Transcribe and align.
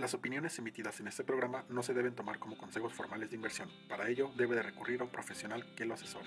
Las 0.00 0.14
opiniones 0.14 0.58
emitidas 0.58 0.98
en 1.00 1.08
este 1.08 1.24
programa 1.24 1.62
no 1.68 1.82
se 1.82 1.92
deben 1.92 2.14
tomar 2.14 2.38
como 2.38 2.56
consejos 2.56 2.90
formales 2.94 3.28
de 3.28 3.36
inversión. 3.36 3.68
Para 3.86 4.08
ello, 4.08 4.30
debe 4.34 4.56
de 4.56 4.62
recurrir 4.62 5.02
a 5.02 5.04
un 5.04 5.10
profesional 5.10 5.62
que 5.76 5.84
lo 5.84 5.92
asesore. 5.92 6.26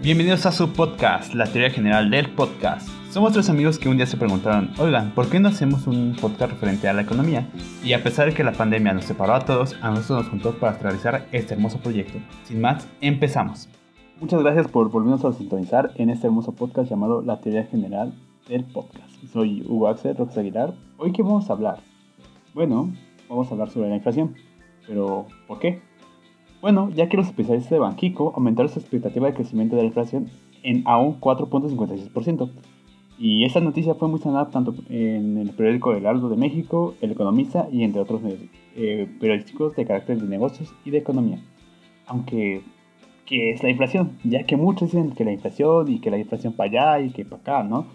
Bienvenidos 0.00 0.46
a 0.46 0.52
su 0.52 0.72
podcast, 0.72 1.34
la 1.34 1.44
teoría 1.44 1.68
general 1.68 2.10
del 2.10 2.30
podcast. 2.30 2.88
Somos 3.10 3.34
tres 3.34 3.50
amigos 3.50 3.78
que 3.78 3.90
un 3.90 3.98
día 3.98 4.06
se 4.06 4.16
preguntaron, 4.16 4.72
oigan, 4.78 5.14
¿por 5.14 5.28
qué 5.28 5.40
no 5.40 5.50
hacemos 5.50 5.86
un 5.88 6.16
podcast 6.18 6.52
referente 6.52 6.88
a 6.88 6.94
la 6.94 7.02
economía? 7.02 7.46
Y 7.84 7.92
a 7.92 8.02
pesar 8.02 8.28
de 8.28 8.34
que 8.34 8.44
la 8.44 8.52
pandemia 8.52 8.94
nos 8.94 9.04
separó 9.04 9.34
a 9.34 9.44
todos, 9.44 9.76
a 9.82 9.90
nosotros 9.90 10.20
nos 10.20 10.28
juntó 10.28 10.58
para 10.58 10.78
realizar 10.78 11.28
este 11.32 11.52
hermoso 11.52 11.80
proyecto. 11.80 12.18
Sin 12.44 12.62
más, 12.62 12.88
empezamos. 13.02 13.68
Muchas 14.20 14.42
gracias 14.42 14.68
por 14.68 14.90
volvernos 14.90 15.24
a 15.24 15.32
sintonizar 15.32 15.92
en 15.94 16.10
este 16.10 16.26
hermoso 16.26 16.52
podcast 16.52 16.90
llamado 16.90 17.22
La 17.22 17.40
Teoría 17.40 17.64
General 17.64 18.12
del 18.50 18.64
Podcast. 18.64 19.10
Soy 19.32 19.64
Hugo 19.66 19.88
Axel 19.88 20.14
Rox 20.14 20.36
Aguilar. 20.36 20.74
Hoy, 20.98 21.12
¿qué 21.12 21.22
vamos 21.22 21.48
a 21.48 21.54
hablar? 21.54 21.78
Bueno, 22.52 22.92
vamos 23.30 23.48
a 23.48 23.52
hablar 23.52 23.70
sobre 23.70 23.88
la 23.88 23.96
inflación. 23.96 24.34
Pero, 24.86 25.24
¿por 25.48 25.58
qué? 25.58 25.80
Bueno, 26.60 26.90
ya 26.90 27.08
que 27.08 27.16
los 27.16 27.28
especialistas 27.28 27.70
de 27.70 27.78
Banquico 27.78 28.34
aumentaron 28.36 28.70
su 28.70 28.78
expectativa 28.78 29.26
de 29.26 29.32
crecimiento 29.32 29.74
de 29.74 29.82
la 29.82 29.88
inflación 29.88 30.28
en 30.62 30.82
a 30.86 30.98
un 30.98 31.18
4.56%. 31.18 32.50
Y 33.18 33.46
esta 33.46 33.60
noticia 33.60 33.94
fue 33.94 34.08
muy 34.08 34.20
sonada 34.20 34.50
tanto 34.50 34.74
en 34.90 35.38
el 35.38 35.48
periódico 35.52 35.94
El 35.94 36.04
Aldo 36.04 36.28
de 36.28 36.36
México, 36.36 36.94
El 37.00 37.12
Economista 37.12 37.68
y 37.72 37.84
entre 37.84 38.02
otros 38.02 38.20
eh, 38.76 39.08
periodísticos 39.18 39.74
de 39.76 39.86
carácter 39.86 40.20
de 40.20 40.28
negocios 40.28 40.74
y 40.84 40.90
de 40.90 40.98
economía. 40.98 41.42
Aunque 42.06 42.62
qué 43.30 43.52
es 43.52 43.62
la 43.62 43.70
inflación, 43.70 44.18
ya 44.24 44.42
que 44.42 44.56
muchos 44.56 44.90
dicen 44.90 45.12
que 45.12 45.24
la 45.24 45.32
inflación 45.32 45.88
y 45.88 46.00
que 46.00 46.10
la 46.10 46.18
inflación 46.18 46.52
para 46.52 46.68
allá 46.68 47.06
y 47.06 47.10
que 47.12 47.24
para 47.24 47.40
acá, 47.40 47.62
¿no? 47.62 47.86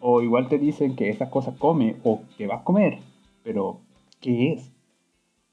O 0.00 0.22
igual 0.22 0.46
te 0.46 0.56
dicen 0.56 0.94
que 0.94 1.10
esa 1.10 1.30
cosa 1.30 1.56
come 1.58 1.96
o 2.04 2.22
que 2.38 2.46
va 2.46 2.56
a 2.58 2.64
comer, 2.64 2.98
pero 3.42 3.80
¿qué 4.20 4.52
es? 4.52 4.72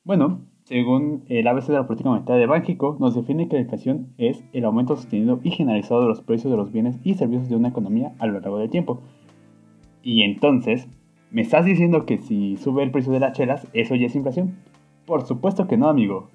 Bueno, 0.03 0.41
según 0.65 1.23
el 1.27 1.47
ABC 1.47 1.69
de 1.69 1.73
la 1.73 1.87
política 1.87 2.11
monetaria 2.11 2.39
de 2.39 2.45
Bánxico, 2.45 2.97
nos 2.99 3.15
define 3.15 3.47
que 3.47 3.55
la 3.55 3.63
inflación 3.63 4.13
es 4.19 4.43
el 4.53 4.63
aumento 4.63 4.95
sostenido 4.95 5.39
y 5.43 5.49
generalizado 5.49 6.01
de 6.01 6.07
los 6.09 6.21
precios 6.21 6.51
de 6.51 6.57
los 6.57 6.71
bienes 6.71 6.99
y 7.03 7.15
servicios 7.15 7.49
de 7.49 7.55
una 7.55 7.69
economía 7.69 8.13
a 8.19 8.27
lo 8.27 8.39
largo 8.39 8.59
del 8.59 8.69
tiempo. 8.69 9.01
Y 10.03 10.21
entonces, 10.21 10.87
¿me 11.31 11.41
estás 11.41 11.65
diciendo 11.65 12.05
que 12.05 12.19
si 12.19 12.57
sube 12.57 12.83
el 12.83 12.91
precio 12.91 13.11
de 13.11 13.21
las 13.21 13.33
chelas, 13.33 13.67
eso 13.73 13.95
ya 13.95 14.05
es 14.05 14.15
inflación? 14.15 14.55
Por 15.07 15.25
supuesto 15.25 15.65
que 15.65 15.77
no, 15.77 15.89
amigo. 15.89 16.29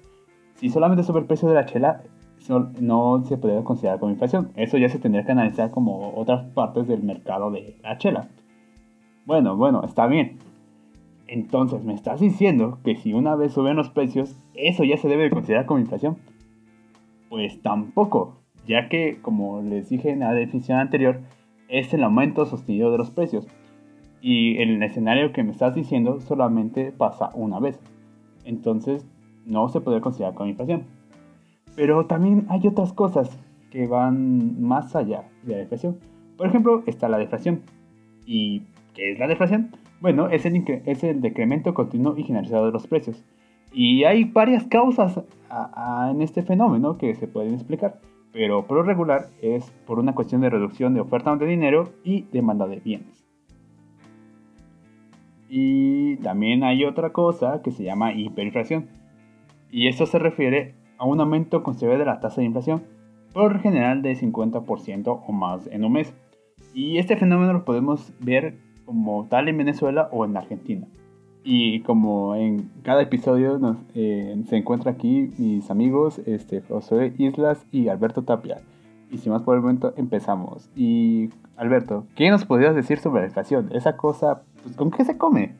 Si 0.55 0.69
solamente 0.69 1.03
sube 1.03 1.21
el 1.21 1.25
precio 1.25 1.47
de 1.47 1.55
la 1.55 1.65
chela, 1.65 2.03
no 2.49 3.23
se 3.23 3.37
podría 3.37 3.63
considerar 3.63 3.99
como 3.99 4.11
inflación. 4.11 4.51
Eso 4.55 4.77
ya 4.77 4.89
se 4.89 4.99
tendría 4.99 5.25
que 5.25 5.31
analizar 5.31 5.71
como 5.71 6.13
otras 6.15 6.45
partes 6.53 6.87
del 6.87 7.03
mercado 7.03 7.51
de 7.51 7.77
la 7.83 7.97
chela. 7.97 8.29
Bueno, 9.25 9.55
bueno, 9.55 9.83
está 9.83 10.07
bien. 10.07 10.39
Entonces, 11.27 11.83
¿me 11.83 11.93
estás 11.93 12.19
diciendo 12.19 12.79
que 12.83 12.95
si 12.95 13.13
una 13.13 13.35
vez 13.35 13.53
suben 13.53 13.77
los 13.77 13.89
precios, 13.89 14.35
eso 14.53 14.83
ya 14.83 14.97
se 14.97 15.07
debe 15.07 15.29
considerar 15.29 15.65
como 15.65 15.79
inflación? 15.79 16.17
Pues 17.29 17.61
tampoco, 17.61 18.35
ya 18.65 18.89
que, 18.89 19.19
como 19.21 19.61
les 19.61 19.89
dije 19.89 20.09
en 20.09 20.19
la 20.19 20.33
definición 20.33 20.79
anterior, 20.79 21.21
es 21.69 21.93
el 21.93 22.03
aumento 22.03 22.45
sostenido 22.45 22.91
de 22.91 22.97
los 22.97 23.11
precios. 23.11 23.47
Y 24.21 24.57
el 24.57 24.83
escenario 24.83 25.31
que 25.31 25.43
me 25.43 25.51
estás 25.51 25.73
diciendo 25.73 26.19
solamente 26.19 26.91
pasa 26.91 27.29
una 27.33 27.59
vez. 27.59 27.79
Entonces, 28.43 29.05
no 29.45 29.69
se 29.69 29.79
puede 29.79 30.01
considerar 30.01 30.33
como 30.33 30.49
inflación. 30.49 30.83
Pero 31.75 32.05
también 32.05 32.45
hay 32.49 32.67
otras 32.67 32.93
cosas 32.93 33.37
que 33.71 33.87
van 33.87 34.61
más 34.61 34.95
allá 34.95 35.23
de 35.43 35.53
la 35.53 35.59
deflación. 35.59 35.97
Por 36.37 36.47
ejemplo, 36.47 36.83
está 36.85 37.07
la 37.07 37.17
deflación. 37.17 37.61
¿Y 38.25 38.63
qué 38.93 39.13
es 39.13 39.19
la 39.19 39.27
deflación? 39.27 39.71
Bueno, 40.01 40.29
es 40.29 40.45
el, 40.45 40.63
es 40.85 41.01
decremento 41.21 41.73
continuo 41.73 42.17
y 42.17 42.23
generalizado 42.23 42.65
de 42.65 42.71
los 42.71 42.87
precios. 42.87 43.23
Y 43.73 44.03
hay 44.03 44.25
varias 44.25 44.65
causas 44.65 45.21
en 46.09 46.21
este 46.21 46.43
fenómeno 46.43 46.97
que 46.97 47.15
se 47.15 47.27
pueden 47.27 47.53
explicar, 47.53 47.99
pero 48.33 48.65
por 48.65 48.77
lo 48.77 48.83
regular 48.83 49.27
es 49.41 49.71
por 49.85 49.99
una 49.99 50.13
cuestión 50.13 50.41
de 50.41 50.49
reducción 50.49 50.93
de 50.93 51.01
oferta 51.01 51.35
de 51.35 51.45
dinero 51.45 51.89
y 52.03 52.23
demanda 52.33 52.67
de 52.67 52.79
bienes. 52.79 53.25
Y 55.49 56.17
también 56.17 56.63
hay 56.63 56.83
otra 56.85 57.11
cosa 57.11 57.61
que 57.61 57.71
se 57.71 57.83
llama 57.83 58.13
hiperinflación. 58.13 58.89
Y 59.69 59.87
esto 59.87 60.05
se 60.05 60.19
refiere 60.19 60.75
a 61.01 61.05
un 61.05 61.19
aumento 61.19 61.63
considerable 61.63 62.05
de 62.05 62.11
la 62.11 62.19
tasa 62.19 62.41
de 62.41 62.45
inflación, 62.45 62.83
por 63.33 63.59
general 63.59 64.03
de 64.03 64.15
50% 64.15 65.23
o 65.27 65.31
más 65.31 65.65
en 65.65 65.83
un 65.83 65.93
mes. 65.93 66.13
Y 66.75 66.99
este 66.99 67.17
fenómeno 67.17 67.53
lo 67.53 67.65
podemos 67.65 68.13
ver 68.19 68.59
como 68.85 69.25
tal 69.27 69.47
en 69.47 69.57
Venezuela 69.57 70.09
o 70.11 70.25
en 70.25 70.37
Argentina. 70.37 70.85
Y 71.43 71.79
como 71.81 72.35
en 72.35 72.69
cada 72.83 73.01
episodio 73.01 73.59
eh, 73.95 74.43
se 74.47 74.57
encuentra 74.57 74.91
aquí 74.91 75.31
mis 75.39 75.71
amigos 75.71 76.21
este, 76.27 76.61
José 76.61 77.15
Islas 77.17 77.65
y 77.71 77.87
Alberto 77.87 78.21
Tapia. 78.21 78.61
Y 79.09 79.17
sin 79.17 79.31
más 79.31 79.41
por 79.41 79.55
el 79.55 79.61
momento 79.61 79.95
empezamos. 79.97 80.69
Y 80.75 81.31
Alberto, 81.57 82.05
¿qué 82.15 82.29
nos 82.29 82.45
podrías 82.45 82.75
decir 82.75 82.99
sobre 82.99 83.21
la 83.21 83.27
inflación? 83.27 83.69
Esa 83.73 83.97
cosa, 83.97 84.43
pues, 84.61 84.75
¿con 84.75 84.91
qué 84.91 85.03
se 85.03 85.17
come? 85.17 85.55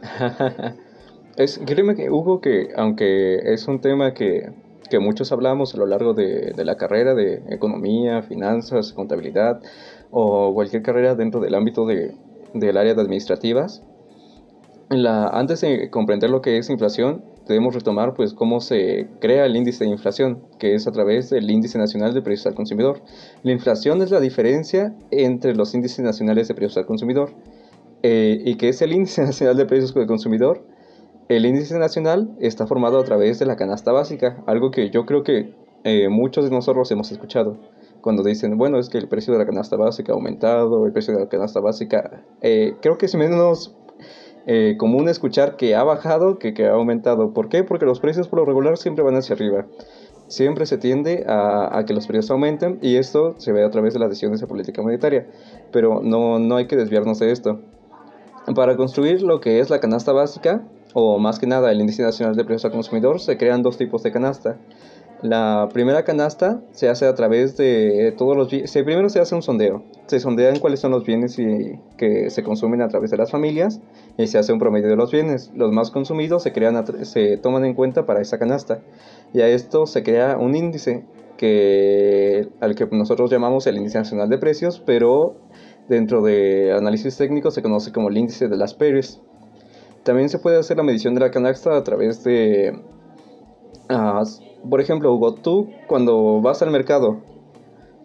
Es, 1.36 1.60
créeme 1.64 1.94
que 1.94 2.10
Hugo, 2.10 2.40
que 2.40 2.68
aunque 2.76 3.52
es 3.52 3.66
un 3.68 3.80
tema 3.80 4.14
que, 4.14 4.50
que 4.90 4.98
muchos 4.98 5.32
hablamos 5.32 5.74
a 5.74 5.78
lo 5.78 5.86
largo 5.86 6.14
de, 6.14 6.52
de, 6.56 6.64
la 6.64 6.76
carrera 6.76 7.14
de 7.14 7.42
economía, 7.48 8.22
finanzas, 8.22 8.92
contabilidad 8.92 9.62
o 10.10 10.52
cualquier 10.52 10.82
carrera 10.82 11.14
dentro 11.14 11.40
del 11.40 11.54
ámbito 11.54 11.86
de, 11.86 12.14
del 12.54 12.76
área 12.76 12.94
de 12.94 13.00
administrativas, 13.00 13.82
la, 14.90 15.28
antes 15.28 15.60
de 15.60 15.88
comprender 15.88 16.30
lo 16.30 16.42
que 16.42 16.58
es 16.58 16.68
inflación, 16.68 17.24
debemos 17.46 17.74
retomar 17.74 18.14
pues 18.14 18.34
cómo 18.34 18.60
se 18.60 19.06
crea 19.20 19.46
el 19.46 19.54
índice 19.54 19.84
de 19.84 19.90
inflación, 19.90 20.42
que 20.58 20.74
es 20.74 20.88
a 20.88 20.90
través 20.90 21.30
del 21.30 21.48
índice 21.48 21.78
nacional 21.78 22.12
de 22.12 22.22
precios 22.22 22.48
al 22.48 22.54
consumidor. 22.54 23.00
La 23.44 23.52
inflación 23.52 24.02
es 24.02 24.10
la 24.10 24.18
diferencia 24.18 24.92
entre 25.12 25.54
los 25.54 25.74
índices 25.74 26.00
nacionales 26.00 26.48
de 26.48 26.54
precios 26.54 26.76
al 26.76 26.86
consumidor. 26.86 27.30
Eh, 28.02 28.42
¿Y 28.44 28.56
qué 28.56 28.70
es 28.70 28.82
el 28.82 28.92
índice 28.92 29.22
nacional 29.26 29.56
de 29.56 29.64
precios 29.64 29.94
al 29.96 30.08
consumidor? 30.08 30.64
El 31.30 31.46
índice 31.46 31.78
nacional 31.78 32.34
está 32.40 32.66
formado 32.66 32.98
a 32.98 33.04
través 33.04 33.38
de 33.38 33.46
la 33.46 33.54
canasta 33.54 33.92
básica, 33.92 34.42
algo 34.46 34.72
que 34.72 34.90
yo 34.90 35.06
creo 35.06 35.22
que 35.22 35.54
eh, 35.84 36.08
muchos 36.08 36.44
de 36.44 36.50
nosotros 36.50 36.90
hemos 36.90 37.12
escuchado. 37.12 37.56
Cuando 38.00 38.24
dicen, 38.24 38.58
bueno, 38.58 38.80
es 38.80 38.88
que 38.88 38.98
el 38.98 39.06
precio 39.06 39.32
de 39.32 39.38
la 39.38 39.46
canasta 39.46 39.76
básica 39.76 40.10
ha 40.10 40.16
aumentado, 40.16 40.84
el 40.86 40.92
precio 40.92 41.14
de 41.14 41.20
la 41.20 41.28
canasta 41.28 41.60
básica, 41.60 42.24
eh, 42.42 42.74
creo 42.82 42.98
que 42.98 43.06
es 43.06 43.14
menos 43.14 43.76
eh, 44.48 44.74
común 44.76 45.08
escuchar 45.08 45.54
que 45.54 45.76
ha 45.76 45.84
bajado 45.84 46.40
que 46.40 46.52
que 46.52 46.66
ha 46.66 46.72
aumentado. 46.72 47.32
¿Por 47.32 47.48
qué? 47.48 47.62
Porque 47.62 47.86
los 47.86 48.00
precios 48.00 48.26
por 48.26 48.40
lo 48.40 48.44
regular 48.44 48.76
siempre 48.76 49.04
van 49.04 49.14
hacia 49.14 49.36
arriba. 49.36 49.66
Siempre 50.26 50.66
se 50.66 50.78
tiende 50.78 51.26
a, 51.28 51.78
a, 51.78 51.84
que 51.84 51.94
los 51.94 52.08
precios 52.08 52.32
aumenten 52.32 52.80
y 52.82 52.96
esto 52.96 53.36
se 53.38 53.52
ve 53.52 53.62
a 53.62 53.70
través 53.70 53.94
de 53.94 54.00
las 54.00 54.08
decisiones 54.08 54.40
de 54.40 54.48
política 54.48 54.82
monetaria. 54.82 55.28
Pero 55.70 56.00
no, 56.02 56.40
no 56.40 56.56
hay 56.56 56.66
que 56.66 56.74
desviarnos 56.74 57.20
de 57.20 57.30
esto. 57.30 57.60
Para 58.56 58.76
construir 58.76 59.22
lo 59.22 59.40
que 59.40 59.60
es 59.60 59.70
la 59.70 59.78
canasta 59.78 60.10
básica, 60.10 60.66
o 60.94 61.18
más 61.18 61.38
que 61.38 61.46
nada 61.46 61.70
el 61.70 61.80
índice 61.80 62.02
nacional 62.02 62.36
de 62.36 62.44
precios 62.44 62.64
al 62.66 62.72
consumidor, 62.72 63.20
se 63.20 63.36
crean 63.36 63.62
dos 63.62 63.76
tipos 63.76 64.02
de 64.02 64.12
canasta. 64.12 64.58
La 65.22 65.68
primera 65.70 66.02
canasta 66.02 66.62
se 66.70 66.88
hace 66.88 67.04
a 67.04 67.14
través 67.14 67.56
de 67.58 68.14
todos 68.16 68.34
los 68.34 68.50
bienes. 68.50 68.72
Primero 68.72 69.08
se 69.10 69.20
hace 69.20 69.34
un 69.34 69.42
sondeo. 69.42 69.84
Se 70.06 70.18
sondean 70.18 70.58
cuáles 70.60 70.80
son 70.80 70.92
los 70.92 71.04
bienes 71.04 71.36
que 71.98 72.30
se 72.30 72.42
consumen 72.42 72.80
a 72.80 72.88
través 72.88 73.10
de 73.10 73.18
las 73.18 73.30
familias 73.30 73.80
y 74.16 74.28
se 74.28 74.38
hace 74.38 74.52
un 74.54 74.58
promedio 74.58 74.88
de 74.88 74.96
los 74.96 75.12
bienes. 75.12 75.50
Los 75.54 75.72
más 75.72 75.90
consumidos 75.90 76.42
se, 76.42 76.52
crean 76.52 76.82
se 77.04 77.36
toman 77.36 77.66
en 77.66 77.74
cuenta 77.74 78.06
para 78.06 78.22
esa 78.22 78.38
canasta. 78.38 78.80
Y 79.34 79.42
a 79.42 79.48
esto 79.48 79.84
se 79.84 80.02
crea 80.02 80.38
un 80.38 80.56
índice 80.56 81.04
que, 81.36 82.48
al 82.60 82.74
que 82.74 82.86
nosotros 82.90 83.30
llamamos 83.30 83.66
el 83.66 83.76
índice 83.76 83.98
nacional 83.98 84.30
de 84.30 84.38
precios, 84.38 84.82
pero 84.84 85.36
dentro 85.86 86.22
de 86.22 86.72
análisis 86.72 87.18
técnico 87.18 87.50
se 87.50 87.60
conoce 87.60 87.92
como 87.92 88.08
el 88.08 88.16
índice 88.16 88.48
de 88.48 88.56
las 88.56 88.72
Pérez. 88.72 89.20
También 90.10 90.28
se 90.28 90.40
puede 90.40 90.58
hacer 90.58 90.76
la 90.76 90.82
medición 90.82 91.14
de 91.14 91.20
la 91.20 91.30
canasta 91.30 91.76
a 91.76 91.84
través 91.84 92.24
de... 92.24 92.76
Uh, 93.88 94.68
por 94.68 94.80
ejemplo, 94.80 95.14
Hugo, 95.14 95.34
tú 95.34 95.68
cuando 95.86 96.40
vas 96.40 96.62
al 96.62 96.72
mercado, 96.72 97.18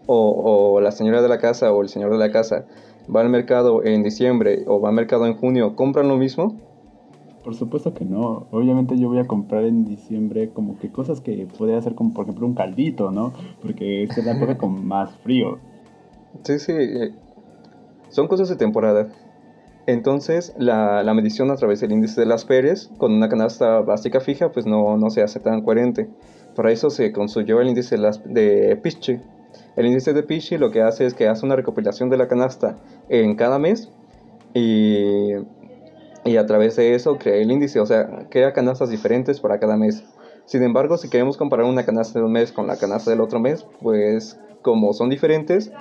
o, 0.06 0.75
o, 0.75 0.81
la 0.81 0.92
señora 0.92 1.24
de 1.24 1.30
la 1.30 1.40
casa 1.40 1.74
o 1.74 1.81
el 1.81 1.90
señor 1.90 2.12
de 2.12 2.19
la 2.19 2.31
casa 2.31 2.68
va 3.13 3.22
al 3.22 3.30
mercado 3.30 3.84
en 3.84 4.04
diciembre 4.04 4.66
o 4.68 4.80
va 4.80 4.90
al 4.90 4.96
mercado 4.96 5.25
en 5.25 5.34
junio, 5.34 5.75
¿compran 5.75 6.07
lo 6.07 6.16
mismo? 6.16 6.56
Por 7.44 7.56
supuesto 7.56 7.96
que 7.96 8.06
no. 8.06 8.46
Obviamente 8.52 9.00
yo 9.00 9.10
voy 9.10 9.18
a 9.18 9.25
comprar 9.25 9.63
en 9.63 9.84
diciembre 9.84 10.52
como 10.52 10.78
que 10.78 10.92
cosas 10.92 11.22
que 11.22 11.48
podría 11.57 11.80
hacer 11.80 11.96
como 11.96 12.13
por 12.13 12.25
ejemplo 12.25 12.46
un 12.46 12.54
caldito, 12.54 13.10
¿no? 13.10 13.34
Porque 13.63 14.04
es 14.04 14.24
la 14.24 14.34
época 14.34 14.60
con 14.60 14.86
más 14.86 15.18
frío. 15.24 15.57
Sí, 16.44 16.60
sí. 16.60 16.72
Eh, 16.72 17.16
son 18.10 18.28
cosas 18.28 18.48
de 18.48 18.57
temporada. 18.57 19.10
Entonces, 19.87 20.53
la, 20.57 21.03
la, 21.03 21.13
medición 21.13 21.51
a 21.51 21.55
través 21.55 21.79
del 21.79 21.91
índice 21.91 22.19
de 22.21 22.25
las 22.25 22.43
Pérez 22.43 22.89
con 22.97 23.13
una 23.13 23.29
canasta 23.29 23.81
básica 23.81 24.19
fija, 24.19 24.51
pues 24.51 24.65
no, 24.65 24.97
no 24.97 25.09
se 25.11 25.21
hace 25.21 25.39
tan 25.39 25.61
coherente. 25.61 26.09
Para 26.55 26.71
eso 26.71 26.89
se 26.89 27.11
construyó 27.11 27.61
el 27.61 27.67
índice 27.67 27.95
de, 27.95 28.01
las, 28.01 28.23
de 28.23 28.81
El 29.75 29.85
índice 29.85 30.13
de 30.13 30.23
Pichi 30.23 30.57
lo 30.57 30.71
que 30.71 30.81
hace 30.81 31.05
es 31.05 31.13
que 31.13 31.27
hace 31.27 31.45
una 31.45 31.55
recopilación 31.55 32.09
de 32.09 32.17
la 32.17 32.27
canasta 32.27 32.77
en 33.09 33.35
cada 33.35 33.59
mes 33.59 33.91
y, 34.53 35.33
y 36.23 36.37
a 36.37 36.45
través 36.45 36.77
de 36.77 36.95
eso 36.95 37.17
crea 37.17 37.35
el 37.35 37.51
índice, 37.51 37.79
o 37.79 37.85
sea, 37.85 38.27
crea 38.29 38.53
canastas 38.53 38.89
diferentes 38.89 39.39
para 39.39 39.59
cada 39.59 39.77
mes. 39.77 40.03
Sin 40.45 40.63
embargo, 40.63 40.97
si 40.97 41.09
queremos 41.09 41.37
comparar 41.37 41.65
una 41.65 41.85
canasta 41.85 42.19
de 42.19 42.25
un 42.25 42.31
mes 42.31 42.51
con 42.51 42.67
la 42.67 42.77
canasta 42.77 43.11
del 43.11 43.21
otro 43.21 43.39
mes, 43.39 43.65
pues 43.81 44.39
como 44.61 44.93
son 44.93 45.09
diferentes, 45.09 45.71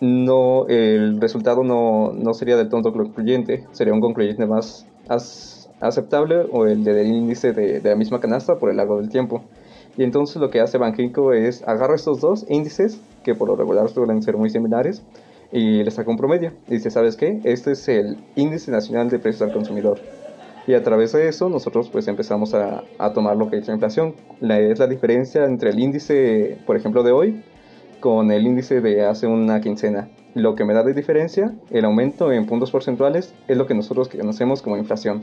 no, 0.00 0.66
el 0.68 1.20
resultado 1.20 1.62
no, 1.62 2.12
no 2.12 2.34
sería 2.34 2.56
del 2.56 2.68
todo 2.68 2.92
concluyente, 2.92 3.66
sería 3.72 3.92
un 3.92 4.00
concluyente 4.00 4.46
más 4.46 4.86
aceptable 5.80 6.46
o 6.50 6.66
el 6.66 6.84
del 6.84 7.06
índice 7.06 7.52
de, 7.52 7.80
de, 7.80 7.90
la 7.90 7.96
misma 7.96 8.20
canasta 8.20 8.58
por 8.58 8.70
el 8.70 8.76
largo 8.76 8.98
del 8.98 9.10
tiempo. 9.10 9.44
Y 9.96 10.04
entonces 10.04 10.36
lo 10.36 10.50
que 10.50 10.60
hace 10.60 10.78
Banxico 10.78 11.32
es 11.32 11.66
agarra 11.66 11.96
estos 11.96 12.20
dos 12.20 12.46
índices, 12.48 13.00
que 13.24 13.34
por 13.34 13.48
lo 13.48 13.56
regular 13.56 13.88
suelen 13.88 14.22
ser 14.22 14.36
muy 14.36 14.48
similares, 14.48 15.02
y 15.52 15.82
les 15.82 15.94
saca 15.94 16.10
un 16.10 16.16
promedio. 16.16 16.52
Y 16.68 16.74
dice, 16.74 16.90
¿sabes 16.90 17.16
qué? 17.16 17.40
Este 17.44 17.72
es 17.72 17.88
el 17.88 18.18
índice 18.36 18.70
nacional 18.70 19.10
de 19.10 19.18
precios 19.18 19.42
al 19.42 19.52
consumidor. 19.52 19.98
Y 20.66 20.74
a 20.74 20.82
través 20.82 21.12
de 21.12 21.28
eso 21.28 21.48
nosotros 21.48 21.88
pues 21.90 22.06
empezamos 22.06 22.54
a, 22.54 22.84
a 22.98 23.12
tomar 23.12 23.36
lo 23.36 23.50
que 23.50 23.56
es 23.58 23.66
la 23.66 23.74
inflación. 23.74 24.14
La, 24.40 24.60
es 24.60 24.78
la 24.78 24.86
diferencia 24.86 25.44
entre 25.44 25.70
el 25.70 25.80
índice, 25.80 26.58
por 26.66 26.76
ejemplo, 26.76 27.02
de 27.02 27.12
hoy 27.12 27.42
con 28.00 28.30
el 28.32 28.46
índice 28.46 28.80
de 28.80 29.04
hace 29.04 29.26
una 29.26 29.60
quincena. 29.60 30.08
Lo 30.34 30.54
que 30.54 30.64
me 30.64 30.74
da 30.74 30.82
de 30.82 30.94
diferencia, 30.94 31.54
el 31.70 31.84
aumento 31.84 32.32
en 32.32 32.46
puntos 32.46 32.70
porcentuales, 32.70 33.34
es 33.48 33.56
lo 33.56 33.66
que 33.66 33.74
nosotros 33.74 34.08
conocemos 34.08 34.62
como 34.62 34.76
inflación. 34.76 35.20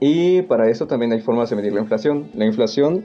Y 0.00 0.42
para 0.42 0.68
eso 0.68 0.86
también 0.86 1.12
hay 1.12 1.20
formas 1.20 1.50
de 1.50 1.56
medir 1.56 1.72
la 1.72 1.80
inflación. 1.80 2.28
La 2.34 2.44
inflación 2.44 3.04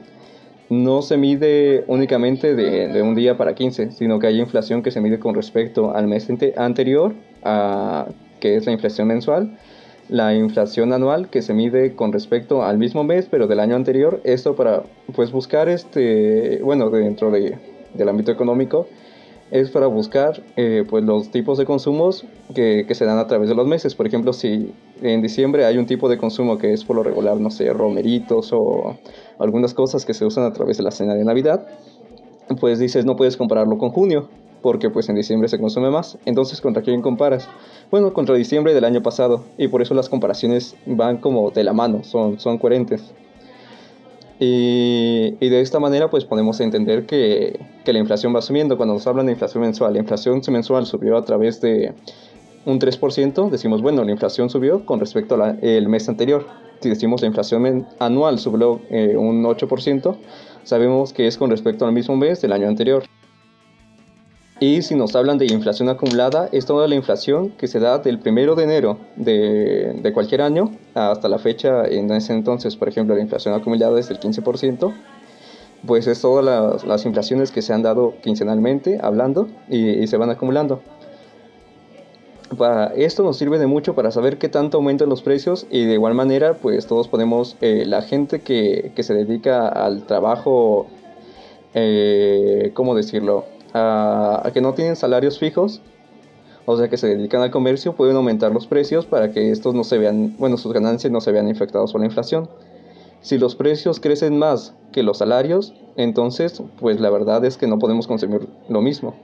no 0.68 1.02
se 1.02 1.16
mide 1.16 1.84
únicamente 1.88 2.54
de, 2.54 3.02
un 3.02 3.14
día 3.14 3.36
para 3.36 3.54
15, 3.54 3.90
sino 3.90 4.18
que 4.18 4.28
hay 4.28 4.40
inflación 4.40 4.82
que 4.82 4.90
se 4.90 5.00
mide 5.00 5.18
con 5.18 5.34
respecto 5.34 5.94
al 5.94 6.06
mes 6.06 6.28
anterior, 6.56 7.14
a, 7.42 8.06
que 8.38 8.56
es 8.56 8.66
la 8.66 8.72
inflación 8.72 9.08
mensual, 9.08 9.58
la 10.08 10.34
inflación 10.34 10.92
anual 10.92 11.28
que 11.28 11.42
se 11.42 11.54
mide 11.54 11.94
con 11.94 12.12
respecto 12.12 12.64
al 12.64 12.78
mismo 12.78 13.04
mes 13.04 13.28
pero 13.30 13.46
del 13.46 13.60
año 13.60 13.76
anterior 13.76 14.20
esto 14.24 14.56
para 14.56 14.82
pues 15.14 15.30
buscar 15.30 15.68
este 15.68 16.60
bueno 16.64 16.90
dentro 16.90 17.30
de, 17.30 17.56
del 17.94 18.08
ámbito 18.08 18.32
económico 18.32 18.86
es 19.50 19.70
para 19.70 19.86
buscar 19.86 20.42
eh, 20.56 20.84
pues 20.88 21.02
los 21.04 21.30
tipos 21.30 21.58
de 21.58 21.64
consumos 21.64 22.24
que, 22.54 22.84
que, 22.86 22.94
se 22.94 23.04
dan 23.04 23.18
a 23.18 23.26
través 23.26 23.48
de 23.48 23.54
los 23.54 23.66
meses. 23.66 23.94
Por 23.94 24.06
ejemplo, 24.06 24.32
si 24.32 24.72
en 25.02 25.22
diciembre 25.22 25.64
hay 25.64 25.76
un 25.76 25.86
tipo 25.86 26.08
de 26.08 26.18
consumo 26.18 26.56
que 26.56 26.72
es 26.72 26.84
por 26.84 26.96
lo 26.96 27.02
regular, 27.02 27.40
no 27.40 27.50
sé, 27.50 27.72
romeritos 27.72 28.52
o 28.52 28.96
algunas 29.38 29.74
cosas 29.74 30.04
que 30.04 30.14
se 30.14 30.24
usan 30.24 30.44
a 30.44 30.52
través 30.52 30.76
de 30.76 30.84
la 30.84 30.92
cena 30.92 31.14
de 31.14 31.24
Navidad, 31.24 31.66
pues 32.60 32.78
dices 32.78 33.04
no 33.04 33.16
puedes 33.16 33.36
compararlo 33.36 33.76
con 33.76 33.90
junio, 33.90 34.28
porque 34.62 34.90
pues 34.90 35.08
en 35.08 35.16
diciembre 35.16 35.48
se 35.48 35.58
consume 35.58 35.90
más. 35.90 36.18
Entonces, 36.24 36.60
¿contra 36.60 36.82
quién 36.82 37.02
comparas? 37.02 37.48
Bueno, 37.90 38.12
contra 38.12 38.34
diciembre 38.36 38.74
del 38.74 38.84
año 38.84 39.02
pasado, 39.02 39.44
y 39.58 39.68
por 39.68 39.82
eso 39.82 39.94
las 39.94 40.08
comparaciones 40.08 40.76
van 40.86 41.18
como 41.18 41.50
de 41.50 41.64
la 41.64 41.72
mano, 41.72 42.04
son, 42.04 42.38
son 42.38 42.58
coherentes. 42.58 43.12
Y, 44.42 45.48
de 45.50 45.60
esta 45.60 45.78
manera 45.80 46.08
pues 46.08 46.24
podemos 46.24 46.60
entender 46.60 47.04
que, 47.04 47.60
la 47.84 47.98
inflación 47.98 48.34
va 48.34 48.40
subiendo. 48.40 48.76
Cuando 48.76 48.94
nos 48.94 49.06
hablan 49.06 49.26
de 49.26 49.32
inflación 49.32 49.62
mensual, 49.62 49.92
la 49.92 49.98
inflación 49.98 50.40
mensual 50.48 50.86
subió 50.86 51.18
a 51.18 51.24
través 51.24 51.60
de 51.60 51.92
un 52.64 52.78
3%, 52.78 53.50
decimos, 53.50 53.82
bueno, 53.82 54.02
la 54.04 54.12
inflación 54.12 54.48
subió 54.48 54.86
con 54.86 54.98
respecto 54.98 55.34
al 55.42 55.88
mes 55.88 56.08
anterior. 56.08 56.46
Si 56.80 56.88
decimos 56.88 57.20
la 57.20 57.26
inflación 57.26 57.86
anual 57.98 58.38
subió 58.38 58.80
eh, 58.88 59.14
un 59.16 59.44
8%, 59.44 60.16
sabemos 60.62 61.12
que 61.12 61.26
es 61.26 61.36
con 61.36 61.50
respecto 61.50 61.84
al 61.84 61.92
mismo 61.92 62.16
mes 62.16 62.40
del 62.40 62.52
año 62.52 62.68
anterior. 62.68 63.04
Y 64.62 64.82
si 64.82 64.94
nos 64.94 65.16
hablan 65.16 65.38
de 65.38 65.46
inflación 65.46 65.88
acumulada, 65.88 66.50
es 66.52 66.66
toda 66.66 66.86
la 66.86 66.94
inflación 66.94 67.48
que 67.52 67.66
se 67.66 67.80
da 67.80 67.98
del 67.98 68.18
primero 68.18 68.54
de 68.54 68.64
enero 68.64 68.98
de, 69.16 69.94
de 70.02 70.12
cualquier 70.12 70.42
año 70.42 70.76
hasta 70.94 71.30
la 71.30 71.38
fecha 71.38 71.86
en 71.86 72.12
ese 72.12 72.34
entonces. 72.34 72.76
Por 72.76 72.86
ejemplo, 72.86 73.14
la 73.14 73.22
inflación 73.22 73.54
acumulada 73.54 73.98
es 73.98 74.10
del 74.10 74.20
15%, 74.20 74.92
pues 75.86 76.06
es 76.06 76.20
todas 76.20 76.44
las, 76.44 76.84
las 76.84 77.06
inflaciones 77.06 77.50
que 77.50 77.62
se 77.62 77.72
han 77.72 77.82
dado 77.82 78.14
quincenalmente 78.22 78.98
hablando 79.02 79.48
y, 79.70 80.06
se 80.06 80.18
van 80.18 80.28
acumulando. 80.28 80.82
Para 82.58 82.88
esto 82.88 83.22
nos 83.22 83.38
sirve 83.38 83.58
de 83.58 83.66
mucho 83.66 83.94
para 83.94 84.10
saber 84.10 84.36
qué 84.36 84.50
tanto 84.50 84.76
aumentan 84.76 85.08
los 85.08 85.22
precios 85.22 85.66
y 85.70 85.84
de 85.84 85.94
igual 85.94 86.14
manera 86.14 86.54
pues 86.54 86.86
todos 86.86 87.08
podemos, 87.08 87.56
eh, 87.62 87.84
la 87.86 88.02
gente 88.02 88.40
que, 88.40 88.92
que, 88.94 89.04
se 89.04 89.14
dedica 89.14 89.68
al 89.68 90.04
trabajo, 90.04 90.88
eh, 91.72 92.72
¿cómo 92.74 92.94
decirlo? 92.94 93.44
A, 93.74 94.48
que 94.52 94.60
no 94.60 94.74
tienen 94.74 94.96
salarios 94.96 95.38
fijos, 95.38 95.80
o 96.66 96.76
sea 96.76 96.88
que 96.88 96.96
se 96.96 97.08
dedican 97.08 97.42
al 97.42 97.50
comercio, 97.50 97.94
pueden 97.94 98.16
aumentar 98.16 98.52
los 98.52 98.66
precios 98.66 99.06
para 99.06 99.32
que 99.32 99.50
estos 99.50 99.74
no 99.74 99.84
se 99.84 99.98
vean, 99.98 100.36
bueno, 100.38 100.56
sus 100.56 100.72
ganancias 100.72 101.12
no 101.12 101.20
se 101.20 101.32
vean 101.32 101.48
infectados 101.48 101.92
por 101.92 102.00
la 102.00 102.06
inflación. 102.06 102.48
Si 103.20 103.38
los 103.38 103.54
precios 103.54 104.00
crecen 104.00 104.38
más 104.38 104.74
que 104.92 105.02
los 105.02 105.18
salarios, 105.18 105.74
entonces, 105.96 106.62
pues 106.78 107.00
la 107.00 107.10
verdad 107.10 107.44
es 107.44 107.56
que 107.56 107.66
no 107.66 107.78
podemos 107.78 108.06
consumir 108.06 108.48
lo 108.68 108.80
mismo. 108.80 109.14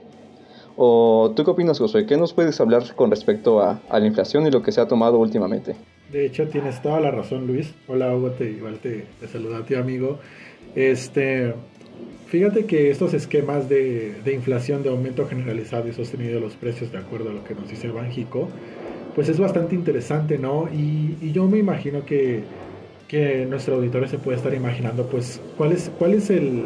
¿O 0.75 1.33
tú 1.35 1.43
qué 1.43 1.49
opinas, 1.49 1.79
Josué? 1.79 2.05
¿Qué 2.05 2.17
nos 2.17 2.33
puedes 2.33 2.61
hablar 2.61 2.83
con 2.95 3.09
respecto 3.09 3.61
a, 3.61 3.81
la 3.91 4.05
inflación 4.05 4.45
y 4.45 4.51
lo 4.51 4.61
que 4.61 4.71
se 4.71 4.79
ha 4.79 4.87
tomado 4.87 5.17
últimamente? 5.17 5.75
De 6.11 6.27
hecho, 6.27 6.47
tienes 6.47 6.79
toda 6.83 6.99
la 6.99 7.09
razón, 7.09 7.47
Luis. 7.47 7.73
Hola, 7.87 8.15
Hugo, 8.15 8.31
te, 8.31 8.51
igual 8.51 8.77
te, 8.77 9.07
te 9.19 9.27
saluda 9.27 9.59
a 9.59 9.65
ti, 9.65 9.73
amigo. 9.73 10.19
Este, 10.75 11.55
Fíjate 12.27 12.65
que 12.65 12.91
estos 12.91 13.13
esquemas 13.13 13.69
de, 13.69 14.21
inflación, 14.33 14.83
de 14.83 14.89
aumento 14.89 15.25
generalizado 15.27 15.87
y 15.87 15.93
sostenido 15.93 16.35
de 16.35 16.41
los 16.41 16.57
precios, 16.57 16.91
de 16.91 16.97
acuerdo 16.97 17.29
a 17.29 17.33
lo 17.33 17.45
que 17.45 17.55
nos 17.55 17.69
dice 17.69 17.87
el 17.87 17.93
Banjico, 17.93 18.49
pues 19.15 19.29
es 19.29 19.39
bastante 19.39 19.75
interesante, 19.75 20.37
¿no? 20.37 20.67
Y, 20.67 21.31
yo 21.31 21.47
me 21.47 21.57
imagino 21.57 22.05
que, 22.05 22.41
que 23.07 23.45
nuestro 23.45 23.75
auditorio 23.75 24.09
se 24.09 24.17
puede 24.17 24.37
estar 24.37 24.53
imaginando, 24.53 25.05
pues, 25.05 25.39
cuál 25.55 25.71
es, 25.71 25.89
cuál 25.97 26.15
es 26.15 26.29
el, 26.29 26.63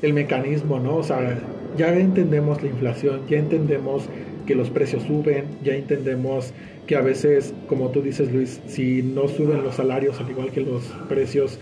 el 0.00 0.14
mecanismo, 0.14 0.80
¿no? 0.80 0.96
O 0.96 1.02
sea, 1.02 1.38
ya 1.76 1.94
entendemos 1.94 2.62
la 2.62 2.70
inflación, 2.70 3.20
ya 3.28 3.38
entendemos 3.38 4.08
que 4.46 4.54
los 4.54 4.70
precios 4.70 5.02
suben, 5.02 5.44
ya 5.62 5.74
entendemos 5.74 6.54
que 6.86 6.96
a 6.96 7.02
veces, 7.02 7.52
como 7.68 7.90
tú 7.90 8.00
dices 8.00 8.32
Luis, 8.32 8.58
si 8.68 9.02
no 9.02 9.28
suben 9.28 9.62
los 9.62 9.74
salarios 9.74 10.18
al 10.18 10.30
igual 10.30 10.50
que 10.50 10.62
los 10.62 10.84
precios, 11.08 11.58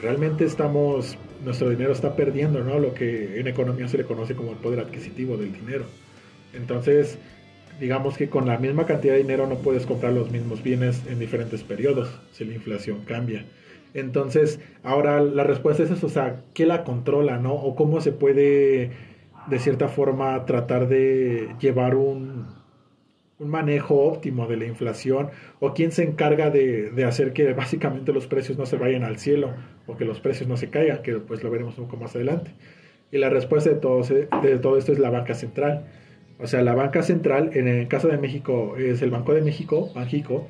realmente 0.00 0.44
estamos 0.44 1.16
nuestro 1.44 1.70
dinero 1.70 1.92
está 1.92 2.16
perdiendo, 2.16 2.62
¿no? 2.64 2.78
Lo 2.78 2.94
que 2.94 3.38
en 3.38 3.46
economía 3.46 3.88
se 3.88 3.98
le 3.98 4.04
conoce 4.04 4.34
como 4.34 4.52
el 4.52 4.58
poder 4.58 4.80
adquisitivo 4.80 5.36
del 5.36 5.52
dinero. 5.52 5.84
Entonces, 6.52 7.18
digamos 7.80 8.16
que 8.16 8.28
con 8.28 8.46
la 8.46 8.58
misma 8.58 8.86
cantidad 8.86 9.14
de 9.14 9.20
dinero 9.20 9.46
no 9.46 9.56
puedes 9.56 9.86
comprar 9.86 10.12
los 10.12 10.30
mismos 10.30 10.62
bienes 10.62 11.02
en 11.08 11.18
diferentes 11.18 11.62
periodos 11.62 12.08
si 12.32 12.44
la 12.44 12.54
inflación 12.54 13.00
cambia. 13.04 13.44
Entonces, 13.94 14.60
ahora 14.82 15.20
la 15.20 15.44
respuesta 15.44 15.84
es 15.84 15.90
eso, 15.90 16.06
o 16.06 16.10
sea, 16.10 16.42
¿qué 16.52 16.66
la 16.66 16.82
controla, 16.82 17.38
no? 17.38 17.54
O 17.54 17.76
cómo 17.76 18.00
se 18.00 18.10
puede, 18.10 18.90
de 19.46 19.58
cierta 19.58 19.88
forma, 19.88 20.44
tratar 20.46 20.88
de 20.88 21.48
llevar 21.60 21.94
un, 21.94 22.46
un 23.44 23.50
manejo 23.50 23.96
óptimo 23.96 24.46
de 24.46 24.56
la 24.56 24.64
inflación 24.64 25.28
o 25.60 25.74
quién 25.74 25.92
se 25.92 26.02
encarga 26.02 26.50
de, 26.50 27.04
hacer 27.06 27.32
que 27.32 27.52
básicamente 27.52 28.12
los 28.12 28.26
precios 28.26 28.58
no 28.58 28.66
se 28.66 28.76
vayan 28.76 29.04
al 29.04 29.18
cielo 29.18 29.52
o 29.86 29.96
que 29.96 30.04
los 30.04 30.20
precios 30.20 30.48
no 30.48 30.56
se 30.56 30.70
caigan, 30.70 31.02
que 31.02 31.14
pues 31.18 31.42
lo 31.42 31.50
veremos 31.50 31.78
un 31.78 31.84
poco 31.84 31.98
más 31.98 32.16
adelante. 32.16 32.50
Y 33.12 33.18
la 33.18 33.28
respuesta 33.28 33.70
de 33.70 33.76
todo, 33.76 34.02
de 34.02 34.58
todo 34.58 34.78
esto 34.78 34.92
es 34.92 34.98
la 34.98 35.10
banca 35.10 35.34
central. 35.34 35.86
O 36.40 36.46
sea, 36.46 36.62
la 36.62 36.74
banca 36.74 37.02
central, 37.02 37.50
en 37.54 37.68
el 37.68 37.86
caso 37.86 38.08
de 38.08 38.18
México, 38.18 38.76
es 38.76 39.02
el 39.02 39.10
Banco 39.10 39.34
de 39.34 39.42
México, 39.42 39.92
Banjico, 39.94 40.48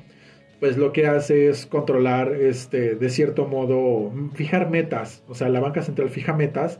pues 0.59 0.77
lo 0.77 0.93
que 0.93 1.05
hace 1.05 1.49
es 1.49 1.65
controlar, 1.65 2.33
este, 2.33 2.95
de 2.95 3.09
cierto 3.09 3.45
modo, 3.45 4.11
fijar 4.33 4.69
metas. 4.69 5.23
O 5.27 5.35
sea, 5.35 5.49
la 5.49 5.59
banca 5.59 5.83
central 5.83 6.09
fija 6.09 6.33
metas 6.33 6.79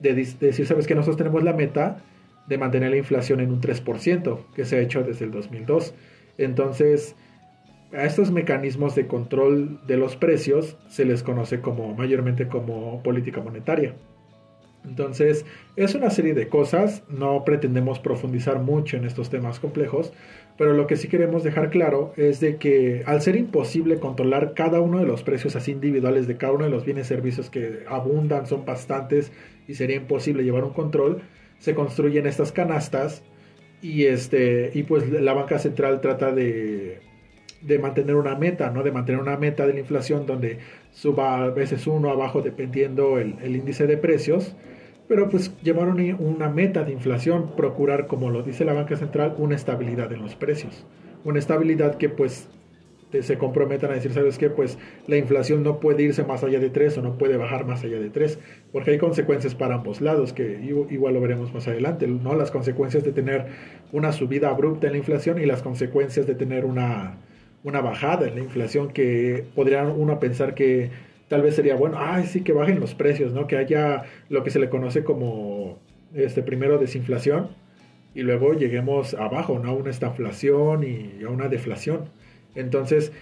de, 0.00 0.14
de 0.14 0.24
decir, 0.40 0.66
sabes 0.66 0.86
que 0.86 0.94
nosotros 0.94 1.16
tenemos 1.18 1.42
la 1.42 1.52
meta 1.52 2.02
de 2.48 2.58
mantener 2.58 2.90
la 2.90 2.96
inflación 2.96 3.40
en 3.40 3.50
un 3.50 3.60
3%, 3.60 4.38
que 4.54 4.64
se 4.64 4.76
ha 4.76 4.80
hecho 4.80 5.02
desde 5.02 5.24
el 5.24 5.30
2002. 5.30 5.94
Entonces, 6.38 7.14
a 7.92 8.04
estos 8.04 8.30
mecanismos 8.30 8.94
de 8.94 9.06
control 9.06 9.80
de 9.86 9.96
los 9.96 10.16
precios 10.16 10.76
se 10.88 11.04
les 11.04 11.22
conoce 11.22 11.60
como 11.60 11.94
mayormente 11.94 12.48
como 12.48 13.02
política 13.02 13.40
monetaria. 13.40 13.94
Entonces, 14.84 15.44
es 15.76 15.94
una 15.94 16.08
serie 16.10 16.34
de 16.34 16.48
cosas, 16.48 17.02
no 17.08 17.44
pretendemos 17.44 17.98
profundizar 17.98 18.60
mucho 18.60 18.96
en 18.96 19.04
estos 19.04 19.28
temas 19.28 19.58
complejos, 19.58 20.12
pero 20.56 20.72
lo 20.72 20.86
que 20.86 20.96
sí 20.96 21.08
queremos 21.08 21.44
dejar 21.44 21.70
claro 21.70 22.12
es 22.16 22.40
de 22.40 22.56
que 22.56 23.02
al 23.06 23.20
ser 23.20 23.36
imposible 23.36 23.98
controlar 23.98 24.54
cada 24.54 24.80
uno 24.80 24.98
de 24.98 25.06
los 25.06 25.22
precios 25.22 25.56
así 25.56 25.72
individuales 25.72 26.26
de 26.26 26.36
cada 26.36 26.52
uno 26.52 26.64
de 26.64 26.70
los 26.70 26.84
bienes 26.84 27.06
y 27.06 27.08
servicios 27.08 27.50
que 27.50 27.84
abundan, 27.88 28.46
son 28.46 28.64
bastantes 28.64 29.32
y 29.66 29.74
sería 29.74 29.96
imposible 29.96 30.42
llevar 30.42 30.64
un 30.64 30.72
control, 30.72 31.22
se 31.58 31.74
construyen 31.74 32.26
estas 32.26 32.52
canastas 32.52 33.22
y 33.82 34.04
este 34.04 34.70
y 34.74 34.82
pues 34.84 35.08
la 35.10 35.32
banca 35.34 35.58
central 35.58 36.00
trata 36.00 36.32
de, 36.32 37.00
de 37.62 37.78
mantener 37.78 38.16
una 38.16 38.34
meta, 38.36 38.70
¿no? 38.70 38.82
De 38.82 38.92
mantener 38.92 39.20
una 39.20 39.36
meta 39.36 39.66
de 39.66 39.74
la 39.74 39.80
inflación 39.80 40.26
donde 40.26 40.58
suba 40.92 41.44
a 41.44 41.50
veces 41.50 41.86
uno 41.86 42.10
abajo 42.10 42.42
dependiendo 42.42 43.18
el, 43.18 43.36
el 43.42 43.56
índice 43.56 43.86
de 43.86 43.96
precios, 43.96 44.56
pero 45.08 45.28
pues 45.28 45.52
llevaron 45.62 45.98
una 46.20 46.48
meta 46.48 46.84
de 46.84 46.92
inflación, 46.92 47.56
procurar, 47.56 48.06
como 48.06 48.30
lo 48.30 48.42
dice 48.42 48.64
la 48.64 48.74
banca 48.74 48.96
central, 48.96 49.34
una 49.38 49.56
estabilidad 49.56 50.12
en 50.12 50.22
los 50.22 50.34
precios. 50.34 50.86
Una 51.24 51.38
estabilidad 51.38 51.96
que 51.96 52.08
pues 52.08 52.48
se 53.20 53.38
comprometan 53.38 53.90
a 53.90 53.94
decir, 53.94 54.12
¿sabes 54.12 54.38
qué? 54.38 54.50
Pues 54.50 54.78
la 55.06 55.16
inflación 55.16 55.62
no 55.62 55.80
puede 55.80 56.02
irse 56.02 56.24
más 56.24 56.44
allá 56.44 56.60
de 56.60 56.70
3 56.70 56.98
o 56.98 57.02
no 57.02 57.18
puede 57.18 57.36
bajar 57.36 57.64
más 57.66 57.82
allá 57.84 57.98
de 57.98 58.10
3, 58.10 58.38
porque 58.72 58.92
hay 58.92 58.98
consecuencias 58.98 59.54
para 59.54 59.76
ambos 59.76 60.00
lados, 60.00 60.32
que 60.32 60.60
igual 60.90 61.14
lo 61.14 61.20
veremos 61.20 61.52
más 61.52 61.68
adelante, 61.68 62.06
¿no? 62.06 62.34
Las 62.34 62.50
consecuencias 62.50 63.04
de 63.04 63.12
tener 63.12 63.46
una 63.92 64.12
subida 64.12 64.50
abrupta 64.50 64.86
en 64.86 64.92
la 64.92 64.98
inflación 64.98 65.40
y 65.40 65.46
las 65.46 65.62
consecuencias 65.62 66.26
de 66.26 66.34
tener 66.34 66.64
una, 66.64 67.18
una 67.64 67.80
bajada 67.80 68.28
en 68.28 68.34
la 68.34 68.40
inflación 68.40 68.88
que 68.92 69.44
podría 69.54 69.84
uno 69.84 70.20
pensar 70.20 70.54
que 70.54 70.90
tal 71.28 71.42
vez 71.42 71.54
sería 71.54 71.76
bueno, 71.76 71.96
ay, 71.98 72.26
sí, 72.26 72.42
que 72.42 72.52
bajen 72.52 72.80
los 72.80 72.94
precios, 72.94 73.32
¿no? 73.32 73.46
Que 73.46 73.56
haya 73.56 74.04
lo 74.28 74.44
que 74.44 74.50
se 74.50 74.58
le 74.58 74.68
conoce 74.68 75.04
como, 75.04 75.78
este, 76.14 76.42
primero 76.42 76.78
desinflación 76.78 77.48
y 78.14 78.22
luego 78.22 78.54
lleguemos 78.54 79.14
abajo, 79.14 79.58
¿no? 79.58 79.70
A 79.70 79.74
una 79.74 79.90
estanflación 79.90 80.84
y 80.84 81.22
a 81.24 81.28
una 81.28 81.48
deflación. 81.48 82.08
Entonces, 82.58 83.12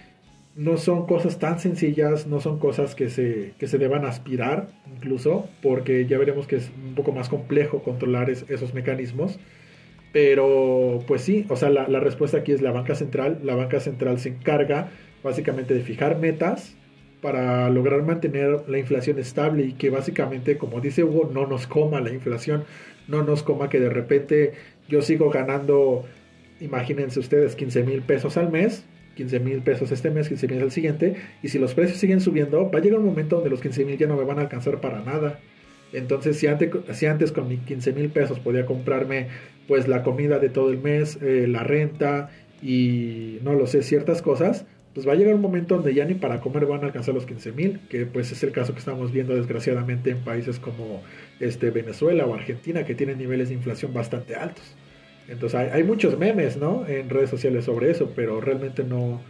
no 0.55 0.77
son 0.77 1.05
cosas 1.05 1.37
tan 1.37 1.59
sencillas, 1.59 2.25
no 2.25 2.39
son 2.41 2.57
cosas 2.57 2.95
que 2.95 3.09
se, 3.09 3.53
que 3.59 3.67
se 3.67 3.77
deban 3.77 4.05
aspirar 4.05 4.69
incluso, 4.91 5.47
porque 5.61 6.07
ya 6.07 6.17
veremos 6.17 6.47
que 6.47 6.55
es 6.55 6.71
un 6.83 6.95
poco 6.95 7.11
más 7.11 7.29
complejo 7.29 7.83
controlar 7.83 8.31
esos 8.31 8.73
mecanismos. 8.73 9.39
Pero, 10.11 10.99
pues 11.07 11.21
sí, 11.21 11.45
o 11.49 11.55
sea, 11.55 11.69
la, 11.69 11.87
la, 11.87 11.99
respuesta 11.99 12.39
aquí 12.39 12.51
es 12.51 12.61
la 12.61 12.71
banca 12.71 12.95
central. 12.95 13.39
La 13.43 13.55
banca 13.55 13.79
central 13.79 14.19
se 14.19 14.29
encarga 14.29 14.89
básicamente 15.23 15.75
de 15.75 15.81
fijar 15.81 16.17
metas 16.17 16.75
para 17.21 17.69
lograr 17.69 18.01
mantener 18.01 18.63
la 18.67 18.79
inflación 18.79 19.19
estable 19.19 19.65
y 19.65 19.73
que 19.73 19.91
básicamente, 19.91 20.57
como 20.57 20.81
dice 20.81 21.03
Hugo, 21.03 21.29
no 21.31 21.45
nos 21.45 21.67
coma 21.67 22.01
la 22.01 22.11
inflación, 22.11 22.63
no 23.07 23.23
nos 23.23 23.43
coma 23.43 23.69
que 23.69 23.79
de 23.79 23.89
repente 23.89 24.53
yo 24.89 25.03
sigo 25.03 25.29
ganando, 25.29 26.05
imagínense 26.59 27.19
ustedes, 27.19 27.55
15 27.55 27.83
mil 27.83 28.01
pesos 28.01 28.37
al 28.37 28.49
mes 28.49 28.85
15 29.17 29.39
mil 29.39 29.61
pesos 29.61 29.91
este 29.91 30.11
mes, 30.11 30.29
15 30.29 30.47
mil 30.47 30.61
el 30.61 30.71
siguiente, 30.71 31.15
y 31.43 31.49
si 31.49 31.59
los 31.59 31.73
precios 31.73 31.97
siguen 31.97 32.21
subiendo, 32.21 32.69
va 32.71 32.79
a 32.79 32.81
llegar 32.81 32.99
un 32.99 33.05
momento 33.05 33.35
donde 33.37 33.49
los 33.49 33.61
15 33.61 33.83
mil 33.83 33.97
ya 33.97 34.07
no 34.07 34.15
me 34.15 34.23
van 34.23 34.37
a 34.39 34.43
alcanzar 34.43 34.79
para 34.79 35.01
nada. 35.01 35.39
Entonces, 35.91 36.37
si 36.37 36.47
antes, 36.47 36.69
si 36.93 37.05
antes 37.05 37.31
con 37.31 37.47
mis 37.47 37.59
15 37.61 37.93
mil 37.93 38.09
pesos 38.09 38.39
podía 38.39 38.65
comprarme 38.65 39.27
pues 39.67 39.87
la 39.87 40.03
comida 40.03 40.39
de 40.39 40.49
todo 40.49 40.69
el 40.69 40.77
mes, 40.77 41.17
eh, 41.21 41.47
la 41.47 41.63
renta 41.63 42.29
y 42.61 43.39
no 43.43 43.53
lo 43.53 43.67
sé, 43.67 43.81
ciertas 43.81 44.21
cosas, 44.21 44.65
pues 44.93 45.07
va 45.07 45.13
a 45.13 45.15
llegar 45.15 45.35
un 45.35 45.41
momento 45.41 45.75
donde 45.75 45.93
ya 45.93 46.05
ni 46.05 46.15
para 46.15 46.39
comer 46.39 46.65
van 46.65 46.81
a 46.81 46.87
alcanzar 46.87 47.13
los 47.13 47.25
15 47.25 47.51
mil, 47.51 47.79
que 47.89 48.05
pues 48.05 48.31
es 48.31 48.41
el 48.43 48.51
caso 48.51 48.73
que 48.73 48.79
estamos 48.79 49.11
viendo 49.11 49.35
desgraciadamente 49.35 50.09
en 50.11 50.17
países 50.19 50.59
como 50.59 51.03
este, 51.39 51.69
Venezuela 51.69 52.25
o 52.25 52.33
Argentina, 52.33 52.83
que 52.85 52.95
tienen 52.95 53.17
niveles 53.17 53.49
de 53.49 53.55
inflación 53.55 53.93
bastante 53.93 54.35
altos. 54.35 54.75
Entonces 55.27 55.59
hay, 55.71 55.83
muchos 55.83 56.17
memes, 56.17 56.57
¿no? 56.57 56.87
En 56.87 57.09
redes 57.09 57.29
sociales 57.29 57.65
sobre 57.65 57.91
eso, 57.91 58.11
pero 58.15 58.39
realmente 58.39 58.83
no, 58.83 59.21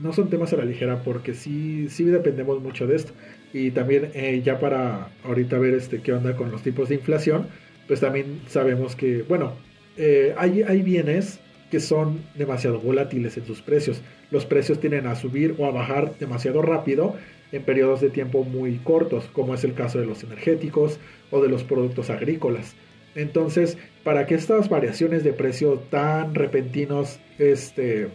no 0.00 0.12
son 0.12 0.30
temas 0.30 0.52
a 0.52 0.56
la 0.56 0.64
ligera 0.64 1.02
porque 1.02 1.34
sí, 1.34 1.88
sí 1.88 2.04
dependemos 2.04 2.60
mucho 2.62 2.86
de 2.86 2.96
esto. 2.96 3.12
Y 3.52 3.70
también 3.72 4.10
eh, 4.14 4.40
ya 4.44 4.58
para 4.58 5.10
ahorita 5.24 5.58
ver 5.58 5.74
este, 5.74 6.00
qué 6.00 6.12
onda 6.12 6.36
con 6.36 6.50
los 6.50 6.62
tipos 6.62 6.88
de 6.88 6.94
inflación, 6.94 7.48
pues 7.86 8.00
también 8.00 8.40
sabemos 8.46 8.96
que, 8.96 9.22
bueno, 9.22 9.52
eh, 9.96 10.34
hay, 10.38 10.62
hay 10.62 10.82
bienes 10.82 11.40
que 11.70 11.80
son 11.80 12.20
demasiado 12.34 12.80
volátiles 12.80 13.36
en 13.36 13.44
sus 13.44 13.62
precios. 13.62 14.00
Los 14.30 14.46
precios 14.46 14.80
tienden 14.80 15.06
a 15.06 15.16
subir 15.16 15.54
o 15.58 15.66
a 15.66 15.70
bajar 15.70 16.18
demasiado 16.18 16.62
rápido 16.62 17.14
en 17.52 17.62
periodos 17.62 18.00
de 18.00 18.10
tiempo 18.10 18.44
muy 18.44 18.76
cortos, 18.78 19.28
como 19.32 19.54
es 19.54 19.64
el 19.64 19.74
caso 19.74 19.98
de 19.98 20.06
los 20.06 20.22
energéticos 20.22 20.98
o 21.30 21.42
de 21.42 21.48
los 21.48 21.64
productos 21.64 22.10
agrícolas. 22.10 22.74
Entonces, 23.14 23.76
para 24.04 24.26
que 24.26 24.34
estas 24.34 24.68
variaciones 24.68 25.24
de 25.24 25.32
precio 25.32 25.78
tan 25.90 26.34
repentinos 26.34 27.18
este, 27.38 28.08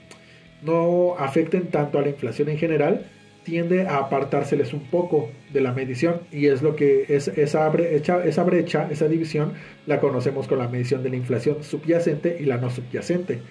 no 0.62 1.16
afecten 1.18 1.68
tanto 1.68 2.00
a 2.00 2.02
la 2.02 2.10
inflación 2.10 2.50
en 2.50 2.58
general, 2.58 3.06
tiende 3.44 3.86
a 3.88 3.98
apartárseles 3.98 4.74
un 4.74 4.90
poco 4.90 5.30
de 5.54 5.62
la 5.62 5.72
medición 5.72 6.22
y 6.32 6.48
es 6.48 6.64
lo 6.64 6.76
que 6.76 7.06
es 7.10 7.28
esa 7.28 7.70
brecha, 7.70 8.24
esa 8.24 9.08
división 9.08 9.54
la 9.86 10.00
conocemos 10.00 10.48
con 10.48 10.58
la 10.58 10.68
medición 10.68 11.04
de 11.04 11.10
la 11.10 11.18
inflación 11.18 11.64
subyacente 11.64 12.38
y 12.40 12.46
la 12.46 12.58
no 12.58 12.70
subyacente. 12.72 13.42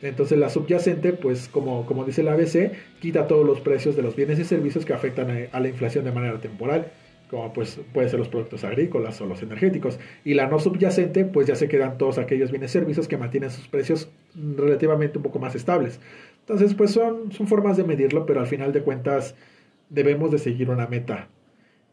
Entonces 0.00 0.38
la 0.38 0.48
subyacente, 0.48 1.12
pues 1.12 1.48
como 1.48 2.04
dice 2.06 2.22
la 2.22 2.32
ABC, 2.32 2.72
quita 3.00 3.26
todos 3.26 3.46
los 3.46 3.60
precios 3.60 3.94
de 3.94 4.02
los 4.02 4.16
bienes 4.16 4.38
y 4.38 4.44
servicios 4.44 4.86
que 4.86 4.94
afectan 4.94 5.48
a 5.52 5.60
la 5.60 5.68
inflación 5.68 6.04
de 6.04 6.12
manera 6.12 6.40
temporal 6.40 6.90
como 7.32 7.50
pues 7.54 7.80
puede 7.94 8.10
ser 8.10 8.18
los 8.18 8.28
productos 8.28 8.62
agrícolas 8.62 9.18
o 9.22 9.26
los 9.26 9.42
energéticos. 9.42 9.98
Y 10.22 10.34
la 10.34 10.48
no 10.48 10.58
subyacente, 10.58 11.24
pues 11.24 11.46
ya 11.46 11.54
se 11.54 11.66
quedan 11.66 11.96
todos 11.96 12.18
aquellos 12.18 12.50
bienes 12.50 12.72
y 12.72 12.74
servicios 12.74 13.08
que 13.08 13.16
mantienen 13.16 13.50
sus 13.50 13.68
precios 13.68 14.10
relativamente 14.34 15.16
un 15.16 15.24
poco 15.24 15.38
más 15.38 15.54
estables. 15.54 15.98
Entonces, 16.40 16.74
pues 16.74 16.90
son, 16.90 17.32
son 17.32 17.46
formas 17.46 17.78
de 17.78 17.84
medirlo, 17.84 18.26
pero 18.26 18.40
al 18.40 18.46
final 18.46 18.74
de 18.74 18.82
cuentas 18.82 19.34
debemos 19.88 20.30
de 20.30 20.38
seguir 20.38 20.68
una 20.68 20.86
meta. 20.86 21.28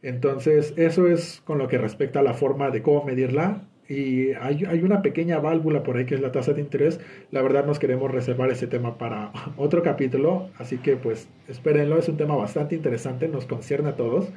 Entonces, 0.01 0.73
eso 0.75 1.07
es 1.07 1.41
con 1.45 1.57
lo 1.57 1.69
que 1.69 1.77
respecta 1.77 2.19
a 2.19 2.23
la 2.23 2.33
forma 2.33 2.69
de 2.69 2.81
cómo 2.81 3.05
medirla. 3.05 3.61
Y 3.87 4.33
hay, 4.33 4.65
hay, 4.67 4.81
una 4.81 5.01
pequeña 5.01 5.39
válvula 5.39 5.83
por 5.83 5.95
ahí 5.95 6.05
que 6.05 6.15
es 6.15 6.21
la 6.21 6.33
tasa 6.33 6.51
de 6.51 6.59
interés. 6.59 6.99
La 7.31 7.41
verdad 7.41 7.65
nos 7.65 7.79
queremos 7.79 8.11
reservar 8.11 8.51
ese 8.51 8.67
tema 8.67 8.97
para 8.97 9.31
otro 9.57 9.83
capítulo, 9.83 10.49
así 10.57 10.79
que 10.79 10.97
pues 10.97 11.29
espérenlo, 11.47 11.97
es 11.97 12.09
un 12.09 12.17
tema 12.17 12.35
bastante 12.35 12.75
interesante, 12.75 13.29
nos 13.29 13.45
concierne 13.45 13.87
a 13.87 13.95
todos. 13.95 14.33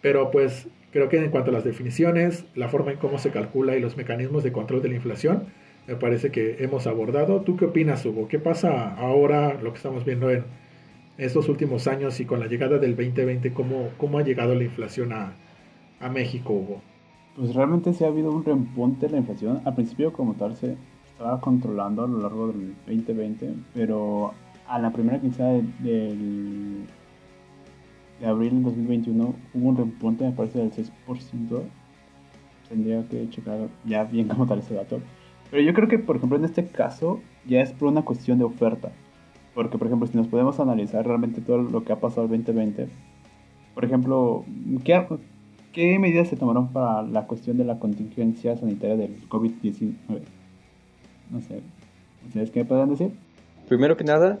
Pero 0.00 0.30
pues 0.30 0.68
creo 0.92 1.08
que 1.08 1.18
en 1.18 1.30
cuanto 1.30 1.50
a 1.50 1.54
las 1.54 1.64
definiciones, 1.64 2.44
la 2.54 2.68
forma 2.68 2.92
en 2.92 2.98
cómo 2.98 3.18
se 3.18 3.30
calcula 3.30 3.76
y 3.76 3.80
los 3.80 3.96
mecanismos 3.96 4.42
de 4.42 4.52
control 4.52 4.82
de 4.82 4.88
la 4.88 4.96
inflación, 4.96 5.44
me 5.86 5.96
parece 5.96 6.30
que 6.30 6.56
hemos 6.60 6.86
abordado. 6.86 7.40
¿Tú 7.42 7.56
qué 7.56 7.66
opinas, 7.66 8.04
Hugo? 8.04 8.28
¿Qué 8.28 8.38
pasa 8.38 8.94
ahora, 8.96 9.54
lo 9.60 9.72
que 9.72 9.76
estamos 9.76 10.04
viendo 10.04 10.30
en 10.30 10.44
estos 11.18 11.48
últimos 11.48 11.86
años 11.86 12.20
y 12.20 12.24
con 12.24 12.40
la 12.40 12.46
llegada 12.46 12.78
del 12.78 12.96
2020, 12.96 13.52
cómo, 13.52 13.90
cómo 13.96 14.18
ha 14.18 14.22
llegado 14.22 14.54
la 14.54 14.64
inflación 14.64 15.12
a, 15.12 15.32
a 16.00 16.08
México, 16.08 16.52
Hugo? 16.52 16.82
Pues 17.36 17.54
realmente 17.54 17.92
sí 17.92 18.04
ha 18.04 18.08
habido 18.08 18.30
un 18.30 18.44
repunte 18.44 19.06
de 19.06 19.12
la 19.12 19.18
inflación. 19.18 19.60
Al 19.64 19.74
principio 19.74 20.12
como 20.12 20.34
tal 20.34 20.56
se 20.56 20.76
estaba 21.12 21.40
controlando 21.40 22.04
a 22.04 22.08
lo 22.08 22.20
largo 22.20 22.48
del 22.48 22.74
2020, 22.86 23.54
pero 23.74 24.32
a 24.66 24.78
la 24.78 24.92
primera 24.92 25.20
quincena 25.20 25.60
del 25.80 26.86
de 28.20 28.26
abril 28.26 28.50
del 28.50 28.62
2021 28.64 29.34
hubo 29.54 29.68
un 29.68 29.76
repunte, 29.76 30.24
me 30.24 30.32
parece, 30.32 30.58
del 30.58 30.72
6%. 30.72 31.62
Tendría 32.68 33.02
que 33.08 33.28
checar 33.30 33.68
ya 33.84 34.04
bien 34.04 34.28
cómo 34.28 34.46
tal 34.46 34.60
ese 34.60 34.74
dato. 34.74 35.00
Pero 35.50 35.62
yo 35.62 35.74
creo 35.74 35.88
que, 35.88 35.98
por 35.98 36.16
ejemplo, 36.16 36.38
en 36.38 36.44
este 36.44 36.66
caso 36.66 37.20
ya 37.46 37.60
es 37.60 37.72
por 37.72 37.88
una 37.88 38.02
cuestión 38.02 38.38
de 38.38 38.44
oferta. 38.44 38.92
Porque, 39.54 39.78
por 39.78 39.88
ejemplo, 39.88 40.06
si 40.06 40.16
nos 40.16 40.28
podemos 40.28 40.60
analizar 40.60 41.04
realmente 41.04 41.40
todo 41.40 41.58
lo 41.58 41.82
que 41.82 41.92
ha 41.92 42.00
pasado 42.00 42.22
el 42.24 42.30
2020, 42.30 42.88
por 43.74 43.84
ejemplo, 43.84 44.44
¿qué, 44.84 45.04
qué 45.72 45.98
medidas 45.98 46.28
se 46.28 46.36
tomaron 46.36 46.68
para 46.68 47.02
la 47.02 47.26
cuestión 47.26 47.56
de 47.56 47.64
la 47.64 47.78
contingencia 47.78 48.56
sanitaria 48.56 48.96
del 48.96 49.28
COVID-19? 49.28 49.96
No 51.30 51.40
sé, 51.40 51.62
¿ustedes 52.26 52.50
qué 52.50 52.60
me 52.60 52.66
pueden 52.66 52.90
decir? 52.90 53.12
Primero 53.68 53.96
que 53.96 54.04
nada, 54.04 54.40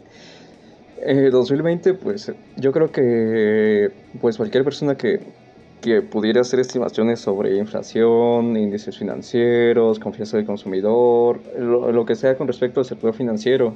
eh, 1.02 1.30
2020, 1.30 1.94
pues 1.94 2.32
yo 2.56 2.72
creo 2.72 2.90
que 2.92 3.90
pues 4.20 4.36
cualquier 4.36 4.64
persona 4.64 4.96
que, 4.96 5.20
que, 5.80 6.02
pudiera 6.02 6.42
hacer 6.42 6.60
estimaciones 6.60 7.20
sobre 7.20 7.56
inflación, 7.56 8.56
índices 8.56 8.98
financieros, 8.98 9.98
confianza 9.98 10.36
del 10.36 10.46
consumidor, 10.46 11.40
lo, 11.58 12.04
que 12.04 12.14
sea 12.14 12.36
con 12.36 12.46
respecto 12.46 12.80
al 12.80 12.86
sector 12.86 13.14
financiero, 13.14 13.74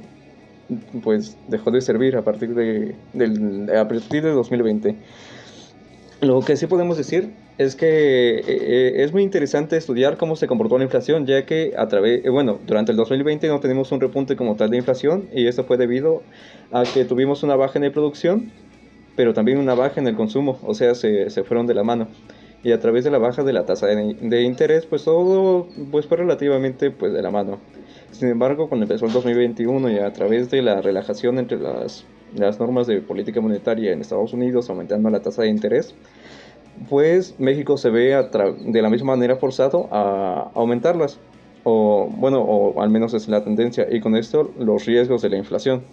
pues 1.03 1.37
dejó 1.47 1.71
de 1.71 1.81
servir 1.81 2.15
a 2.15 2.21
partir 2.21 2.53
de, 2.53 2.95
del, 3.13 3.69
a 3.75 3.87
partir 3.87 4.23
de 4.23 4.31
2020. 4.31 4.95
Lo 6.21 6.41
que 6.41 6.55
sí 6.55 6.67
podemos 6.67 6.97
decir 6.97 7.31
es 7.57 7.75
que 7.75 8.39
eh, 8.39 8.43
eh, 8.47 8.93
es 9.03 9.13
muy 9.13 9.23
interesante 9.23 9.77
estudiar 9.77 10.17
cómo 10.17 10.35
se 10.35 10.47
comportó 10.47 10.77
la 10.77 10.83
inflación, 10.83 11.25
ya 11.25 11.45
que 11.45 11.73
a 11.77 11.87
través, 11.87 12.25
eh, 12.25 12.29
bueno, 12.29 12.59
durante 12.65 12.91
el 12.91 12.97
2020 12.97 13.47
no 13.47 13.59
tenemos 13.59 13.91
un 13.91 14.01
repunte 14.01 14.35
como 14.35 14.55
tal 14.55 14.69
de 14.71 14.77
inflación 14.77 15.29
y 15.33 15.47
esto 15.47 15.63
fue 15.63 15.77
debido 15.77 16.21
a 16.71 16.83
que 16.83 17.05
tuvimos 17.05 17.43
una 17.43 17.55
baja 17.55 17.79
en 17.79 17.85
la 17.85 17.91
producción, 17.91 18.51
pero 19.15 19.33
también 19.33 19.57
una 19.57 19.73
baja 19.73 20.01
en 20.01 20.07
el 20.07 20.15
consumo, 20.15 20.59
o 20.63 20.73
sea, 20.73 20.95
se, 20.95 21.29
se 21.29 21.43
fueron 21.43 21.65
de 21.65 21.73
la 21.73 21.83
mano. 21.83 22.09
Y 22.61 22.71
a 22.71 22.79
través 22.79 23.03
de 23.03 23.11
la 23.11 23.19
baja 23.19 23.43
de 23.43 23.53
la 23.53 23.65
tasa 23.65 23.85
de, 23.85 24.41
interés, 24.41 24.87
pues 24.87 25.03
todo 25.03 25.67
pues 25.91 26.07
fue 26.07 26.17
relativamente 26.17 26.89
pues 26.89 27.13
de 27.13 27.21
la 27.21 27.29
mano. 27.29 27.59
Sin 28.11 28.27
embargo, 28.27 28.67
cuando 28.67 28.85
empezó 28.85 29.05
el 29.05 29.13
2021 29.13 29.91
y 29.91 29.99
a 29.99 30.11
través 30.11 30.49
de 30.49 30.63
la 30.63 30.81
relajación 30.81 31.37
entre 31.37 31.59
las, 31.59 32.05
las 32.35 32.59
normas 32.59 32.87
de 32.87 33.01
política 33.01 33.39
monetaria 33.39 33.91
en 33.91 34.01
Estados 34.01 34.33
Unidos, 34.33 34.67
aumentando 34.71 35.11
la 35.11 35.21
tasa 35.21 35.43
de 35.43 35.49
interés, 35.49 35.93
pues 36.89 37.35
México 37.39 37.77
se 37.77 37.89
ve 37.89 38.15
de 38.65 38.81
la 38.81 38.89
misma 38.89 39.15
manera 39.15 39.35
forzado 39.37 39.87
a 39.91 40.51
aumentarlas. 40.53 41.19
O 41.63 42.07
bueno, 42.11 42.41
o 42.41 42.81
al 42.81 42.89
menos 42.89 43.13
es 43.13 43.27
la 43.27 43.43
tendencia. 43.43 43.87
Y 43.89 43.99
con 43.99 44.15
esto 44.15 44.51
los 44.59 44.85
riesgos 44.85 45.21
de 45.21 45.29
la 45.29 45.37
inflación. 45.37 45.83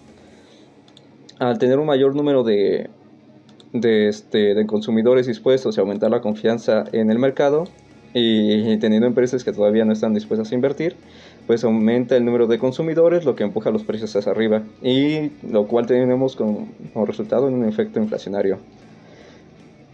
Al 1.38 1.58
tener 1.58 1.78
un 1.78 1.86
mayor 1.86 2.14
número 2.14 2.42
de, 2.42 2.90
de, 3.72 4.08
este, 4.08 4.54
de 4.54 4.66
consumidores 4.66 5.26
dispuestos 5.26 5.78
a 5.78 5.80
aumentar 5.80 6.10
la 6.10 6.20
confianza 6.20 6.84
en 6.92 7.10
el 7.10 7.18
mercado, 7.18 7.64
y 8.14 8.76
teniendo 8.78 9.06
empresas 9.06 9.42
que 9.44 9.52
todavía 9.52 9.84
no 9.84 9.92
están 9.92 10.14
dispuestas 10.14 10.52
a 10.52 10.54
invertir, 10.54 10.96
pues 11.46 11.64
aumenta 11.64 12.16
el 12.16 12.24
número 12.24 12.46
de 12.46 12.58
consumidores, 12.58 13.24
lo 13.24 13.34
que 13.34 13.44
empuja 13.44 13.70
los 13.70 13.84
precios 13.84 14.14
hacia 14.14 14.32
arriba, 14.32 14.62
y 14.82 15.30
lo 15.48 15.66
cual 15.66 15.86
tenemos 15.86 16.36
como, 16.36 16.68
resultado 17.06 17.48
en 17.48 17.54
un 17.54 17.64
efecto 17.64 18.00
inflacionario. 18.00 18.58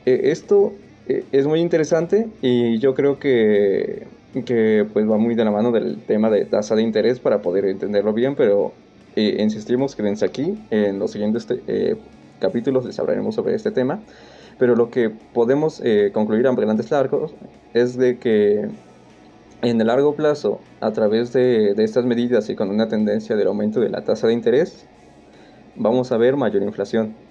E, 0.09 0.31
esto 0.31 0.73
e, 1.07 1.25
es 1.33 1.47
muy 1.47 1.61
interesante 1.61 2.29
y 2.41 2.79
yo 2.79 2.95
creo 2.95 3.19
que, 3.19 4.07
que, 4.47 4.87
pues 4.91 5.09
va 5.09 5.19
muy 5.19 5.35
de 5.35 5.45
la 5.45 5.51
mano 5.51 5.71
del 5.71 5.99
tema 5.99 6.31
de 6.31 6.47
tasa 6.47 6.75
de 6.75 6.83
interés 6.83 7.21
para 7.21 7.43
poder 7.43 7.67
entenderlo 7.67 8.15
bien, 8.15 8.35
pero 8.35 8.73
eh, 9.17 9.37
insistimos, 9.39 9.95
quédense 9.95 10.25
aquí, 10.25 10.59
en 10.71 10.99
los 10.99 11.11
siguientes 11.11 11.47
eh, 11.67 11.97
capítulos 12.41 12.87
les 12.87 12.99
hablaremos 12.99 13.35
sobre 13.35 13.55
este 13.55 13.71
tema, 13.71 14.01
pero 14.59 14.77
lo 14.77 14.89
que 14.91 15.11
podemos 15.11 15.83
eh, 15.85 16.11
concluir 16.15 16.47
a 16.47 16.55
grandes 16.55 16.91
largos 16.91 17.35
es 17.75 17.99
de 17.99 18.17
que 18.17 18.69
en 19.61 19.81
el 19.81 19.89
largo 19.89 20.15
plazo, 20.15 20.61
a 20.81 20.91
través 20.93 21.35
de, 21.35 21.75
estas 21.77 22.07
medidas 22.07 22.49
y 22.49 22.55
con 22.55 22.71
una 22.71 22.89
tendencia 22.89 23.37
del 23.37 23.49
aumento 23.49 23.81
de 23.81 23.91
la 23.91 24.05
tasa 24.05 24.27
de 24.27 24.33
interés, 24.33 24.87
vamos 25.77 26.13
a 26.13 26.17
ver 26.17 26.37
mayor 26.37 26.63
inflación. 26.63 27.28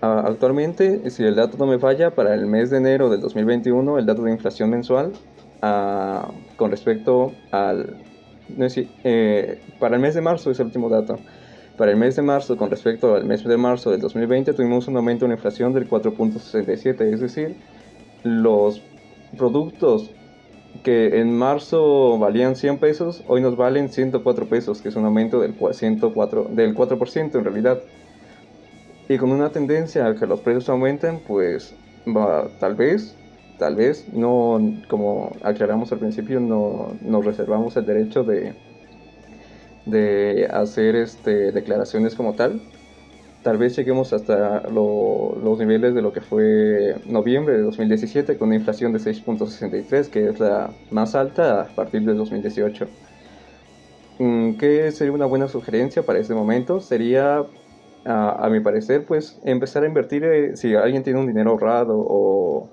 Actualmente, 0.00 1.10
si 1.10 1.24
el 1.24 1.34
dato 1.36 1.56
no 1.58 1.66
me 1.66 1.78
falla, 1.78 2.14
para 2.14 2.34
el 2.34 2.46
mes 2.46 2.70
de 2.70 2.78
enero 2.78 3.10
del 3.10 3.20
2021, 3.20 3.98
el 3.98 4.06
dato 4.06 4.22
de 4.22 4.32
inflación 4.32 4.70
mensual 4.70 5.12
ah, 5.62 6.30
con 6.56 6.70
respecto 6.70 7.32
al... 7.50 7.96
No 8.56 8.66
eh, 9.04 9.60
para 9.78 9.94
el 9.94 10.02
mes 10.02 10.14
de 10.14 10.20
marzo 10.22 10.50
es 10.50 10.58
el 10.58 10.66
último 10.66 10.88
dato. 10.88 11.18
Para 11.76 11.92
el 11.92 11.96
mes 11.96 12.16
de 12.16 12.22
marzo, 12.22 12.56
con 12.56 12.68
respecto 12.68 13.14
al 13.14 13.24
mes 13.24 13.44
de 13.44 13.56
marzo 13.56 13.90
del 13.90 14.00
2020, 14.00 14.52
tuvimos 14.54 14.88
un 14.88 14.96
aumento 14.96 15.24
en 15.24 15.32
inflación 15.32 15.72
del 15.72 15.88
4.67, 15.88 17.00
es 17.12 17.20
decir, 17.20 17.56
los 18.22 18.82
productos 19.38 20.10
que 20.82 21.20
en 21.20 21.36
marzo 21.36 22.18
valían 22.18 22.56
100 22.56 22.78
pesos, 22.78 23.22
hoy 23.28 23.40
nos 23.40 23.56
valen 23.56 23.88
104 23.88 24.46
pesos, 24.46 24.80
que 24.80 24.88
es 24.88 24.96
un 24.96 25.04
aumento 25.04 25.40
del 25.40 25.54
104, 25.72 26.48
del 26.52 26.74
4% 26.74 27.34
en 27.34 27.44
realidad. 27.44 27.80
Y 29.10 29.18
con 29.18 29.32
una 29.32 29.50
tendencia 29.50 30.06
a 30.06 30.14
que 30.14 30.24
los 30.24 30.38
precios 30.38 30.68
aumenten, 30.68 31.18
pues 31.26 31.74
tal 32.60 32.76
vez, 32.76 33.16
tal 33.58 33.74
vez, 33.74 34.06
no, 34.12 34.60
como 34.86 35.32
aclaramos 35.42 35.90
al 35.90 35.98
principio, 35.98 36.38
no 36.38 36.92
nos 37.00 37.24
reservamos 37.24 37.76
el 37.76 37.86
derecho 37.86 38.22
de, 38.22 38.54
de 39.84 40.46
hacer 40.52 40.94
este, 40.94 41.50
declaraciones 41.50 42.14
como 42.14 42.34
tal, 42.34 42.62
tal 43.42 43.58
vez 43.58 43.74
lleguemos 43.74 44.12
hasta 44.12 44.68
los 44.68 45.58
niveles 45.58 45.92
de 45.92 46.02
lo 46.02 46.12
que 46.12 46.20
fue 46.20 46.94
noviembre 47.04 47.56
de 47.56 47.62
2017 47.62 48.38
con 48.38 48.50
una 48.50 48.58
inflación 48.58 48.92
de 48.92 49.00
6.63 49.00 50.08
que 50.08 50.28
es 50.28 50.38
la 50.38 50.70
más 50.92 51.16
alta 51.16 51.62
a 51.62 51.66
partir 51.74 52.02
de 52.02 52.14
2018. 52.14 52.86
Mm, 54.20 54.52
¿Qué 54.58 54.92
sería 54.92 55.12
una 55.12 55.26
buena 55.26 55.48
sugerencia 55.48 56.02
para 56.04 56.20
este 56.20 56.34
momento? 56.34 56.78
Sería, 56.78 57.42
a, 58.04 58.48
mi 58.50 58.60
parecer, 58.60 59.04
pues 59.04 59.40
empezar 59.44 59.84
a 59.84 59.86
invertir, 59.86 60.24
eh, 60.24 60.56
si 60.56 60.74
alguien 60.74 61.02
tiene 61.02 61.18
un 61.18 61.26
dinero 61.26 61.50
ahorrado 61.50 61.96
o, 61.98 62.68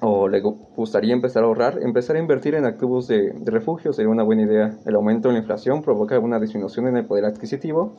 o 0.00 0.28
le 0.28 0.40
gustaría 0.40 1.14
empezar 1.14 1.44
a 1.44 1.46
ahorrar, 1.46 1.78
empezar 1.80 2.16
a 2.16 2.18
invertir 2.18 2.54
en 2.56 2.64
activos 2.64 3.06
de, 3.06 3.32
refugio 3.44 3.92
sería 3.92 4.10
una 4.10 4.24
buena 4.24 4.42
idea. 4.42 4.76
El 4.84 4.96
aumento 4.96 5.28
de 5.28 5.34
la 5.34 5.40
inflación 5.40 5.82
provoca 5.82 6.18
una 6.18 6.40
disminución 6.40 6.88
en 6.88 6.96
el 6.96 7.04
poder 7.04 7.24
adquisitivo 7.24 7.94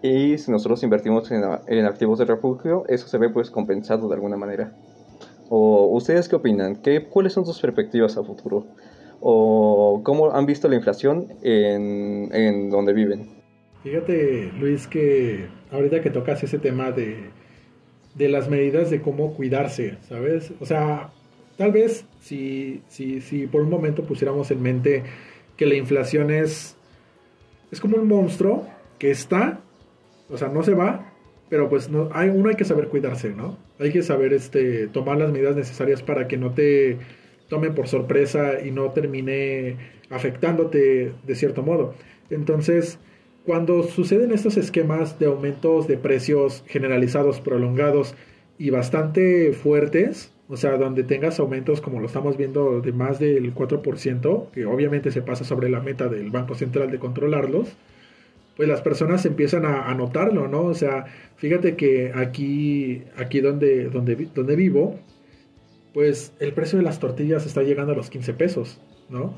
y 0.00 0.38
si 0.38 0.50
nosotros 0.50 0.82
invertimos 0.82 1.30
en, 1.30 1.84
activos 1.84 2.18
de 2.18 2.24
refugio, 2.24 2.84
eso 2.88 3.06
se 3.06 3.18
ve 3.18 3.28
pues 3.28 3.50
compensado 3.50 4.08
de 4.08 4.14
alguna 4.14 4.36
manera. 4.36 4.72
¿O 5.50 5.94
ustedes 5.94 6.28
qué 6.28 6.36
opinan? 6.36 6.76
¿Qué, 6.76 7.04
¿Cuáles 7.04 7.34
son 7.34 7.44
sus 7.44 7.60
perspectivas 7.60 8.16
a 8.16 8.24
futuro? 8.24 8.64
¿O 9.20 10.00
cómo 10.02 10.32
han 10.32 10.46
visto 10.46 10.68
la 10.68 10.76
inflación 10.76 11.28
en, 11.42 12.30
en 12.32 12.70
donde 12.70 12.94
viven? 12.94 13.41
Fíjate, 13.82 14.52
Luis, 14.58 14.86
que 14.86 15.46
ahorita 15.70 16.02
que 16.02 16.10
tocas 16.10 16.42
ese 16.42 16.58
tema 16.58 16.92
de, 16.92 17.30
de 18.14 18.28
las 18.28 18.48
medidas 18.48 18.90
de 18.90 19.00
cómo 19.00 19.34
cuidarse, 19.34 19.98
¿sabes? 20.08 20.52
O 20.60 20.66
sea, 20.66 21.10
tal 21.56 21.72
vez 21.72 22.04
si, 22.20 22.82
si, 22.88 23.20
si 23.20 23.46
por 23.46 23.62
un 23.62 23.70
momento 23.70 24.04
pusiéramos 24.04 24.50
en 24.50 24.62
mente 24.62 25.02
que 25.56 25.66
la 25.66 25.74
inflación 25.74 26.30
es, 26.30 26.76
es 27.70 27.80
como 27.80 27.96
un 27.96 28.06
monstruo 28.06 28.68
que 28.98 29.10
está 29.10 29.60
o 30.32 30.38
sea, 30.38 30.48
no 30.48 30.62
se 30.62 30.74
va, 30.74 31.12
pero 31.50 31.68
pues 31.68 31.90
no, 31.90 32.08
hay, 32.12 32.30
uno 32.30 32.48
hay 32.48 32.56
que 32.56 32.64
saber 32.64 32.88
cuidarse, 32.88 33.30
¿no? 33.30 33.58
Hay 33.78 33.92
que 33.92 34.02
saber 34.02 34.32
este, 34.32 34.86
tomar 34.88 35.18
las 35.18 35.30
medidas 35.30 35.54
necesarias 35.54 36.02
para 36.02 36.26
que 36.26 36.38
no 36.38 36.52
te 36.52 36.96
tomen 37.48 37.74
por 37.74 37.86
sorpresa 37.86 38.62
y 38.64 38.70
no 38.70 38.90
termine 38.92 39.76
afectándote 40.08 41.12
de 41.26 41.34
cierto 41.34 41.62
modo. 41.62 41.94
Entonces, 42.30 42.98
cuando 43.44 43.82
suceden 43.82 44.32
estos 44.32 44.56
esquemas 44.56 45.18
de 45.18 45.26
aumentos 45.26 45.88
de 45.88 45.96
precios 45.96 46.64
generalizados, 46.66 47.40
prolongados 47.40 48.14
y 48.58 48.70
bastante 48.70 49.52
fuertes, 49.52 50.32
o 50.48 50.56
sea, 50.56 50.76
donde 50.76 51.02
tengas 51.02 51.40
aumentos 51.40 51.80
como 51.80 51.98
lo 51.98 52.06
estamos 52.06 52.36
viendo 52.36 52.80
de 52.80 52.92
más 52.92 53.18
del 53.18 53.54
4%, 53.54 54.50
que 54.50 54.66
obviamente 54.66 55.10
se 55.10 55.22
pasa 55.22 55.44
sobre 55.44 55.68
la 55.68 55.80
meta 55.80 56.08
del 56.08 56.30
Banco 56.30 56.54
Central 56.54 56.90
de 56.90 56.98
controlarlos, 56.98 57.76
pues 58.56 58.68
las 58.68 58.82
personas 58.82 59.24
empiezan 59.24 59.64
a, 59.64 59.92
notarlo, 59.94 60.46
¿no? 60.46 60.64
O 60.64 60.74
sea, 60.74 61.06
fíjate 61.36 61.74
que 61.74 62.12
aquí, 62.14 63.02
aquí 63.16 63.40
donde, 63.40 63.88
donde, 63.88 64.28
donde 64.34 64.56
vivo, 64.56 64.98
pues 65.94 66.34
el 66.38 66.52
precio 66.52 66.78
de 66.78 66.84
las 66.84 67.00
tortillas 67.00 67.46
está 67.46 67.62
llegando 67.62 67.92
a 67.92 67.96
los 67.96 68.10
15 68.10 68.34
pesos, 68.34 68.80
¿no? 69.08 69.34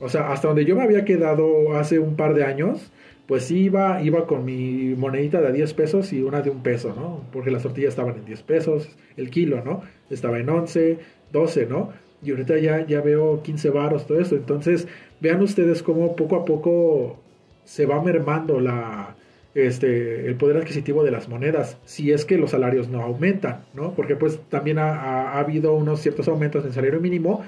O 0.00 0.08
sea, 0.08 0.32
hasta 0.32 0.48
donde 0.48 0.64
yo 0.64 0.76
me 0.76 0.82
había 0.82 1.04
quedado 1.04 1.76
hace 1.76 1.98
un 1.98 2.16
par 2.16 2.34
de 2.34 2.44
años, 2.44 2.92
pues 3.26 3.50
iba, 3.50 4.02
iba 4.02 4.26
con 4.26 4.44
mi 4.44 4.94
monedita 4.96 5.40
de 5.40 5.52
10 5.52 5.74
pesos 5.74 6.12
y 6.12 6.22
una 6.22 6.42
de 6.42 6.50
un 6.50 6.62
peso, 6.62 6.94
¿no? 6.94 7.24
Porque 7.32 7.50
las 7.50 7.62
tortillas 7.62 7.90
estaban 7.90 8.16
en 8.16 8.24
10 8.24 8.42
pesos, 8.42 8.88
el 9.16 9.30
kilo, 9.30 9.62
¿no? 9.64 9.82
Estaba 10.10 10.38
en 10.38 10.48
11, 10.48 10.98
12, 11.32 11.66
¿no? 11.66 11.90
Y 12.22 12.30
ahorita 12.30 12.58
ya, 12.58 12.86
ya 12.86 13.00
veo 13.00 13.42
15 13.42 13.70
varos, 13.70 14.06
todo 14.06 14.20
esto. 14.20 14.36
Entonces, 14.36 14.86
vean 15.20 15.42
ustedes 15.42 15.82
cómo 15.82 16.14
poco 16.16 16.36
a 16.36 16.44
poco 16.44 17.18
se 17.64 17.86
va 17.86 18.02
mermando 18.02 18.60
la, 18.60 19.16
este, 19.54 20.26
el 20.26 20.36
poder 20.36 20.56
adquisitivo 20.56 21.04
de 21.04 21.10
las 21.10 21.28
monedas 21.28 21.76
si 21.84 22.10
es 22.10 22.24
que 22.24 22.38
los 22.38 22.52
salarios 22.52 22.88
no 22.88 23.02
aumentan, 23.02 23.64
¿no? 23.74 23.92
Porque 23.94 24.16
pues 24.16 24.40
también 24.48 24.78
ha, 24.78 25.38
habido 25.38 25.74
unos 25.74 26.00
ciertos 26.00 26.28
aumentos 26.28 26.64
en 26.64 26.72
salario 26.72 27.00
mínimo, 27.00 27.44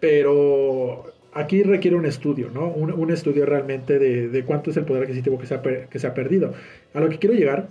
pero 0.00 1.04
aquí 1.32 1.62
requiere 1.62 1.96
un 1.96 2.06
estudio, 2.06 2.50
¿no? 2.52 2.68
Un, 2.68 3.10
estudio 3.10 3.46
realmente 3.46 3.98
de, 3.98 4.44
cuánto 4.44 4.70
es 4.70 4.76
el 4.76 4.84
poder 4.84 5.04
adquisitivo 5.04 5.38
que 5.38 5.46
se, 5.46 5.54
ha, 5.54 5.62
que 5.62 5.98
se 5.98 6.06
ha 6.06 6.14
perdido. 6.14 6.52
A 6.94 7.00
lo 7.00 7.08
que 7.08 7.18
quiero 7.18 7.34
llegar 7.34 7.68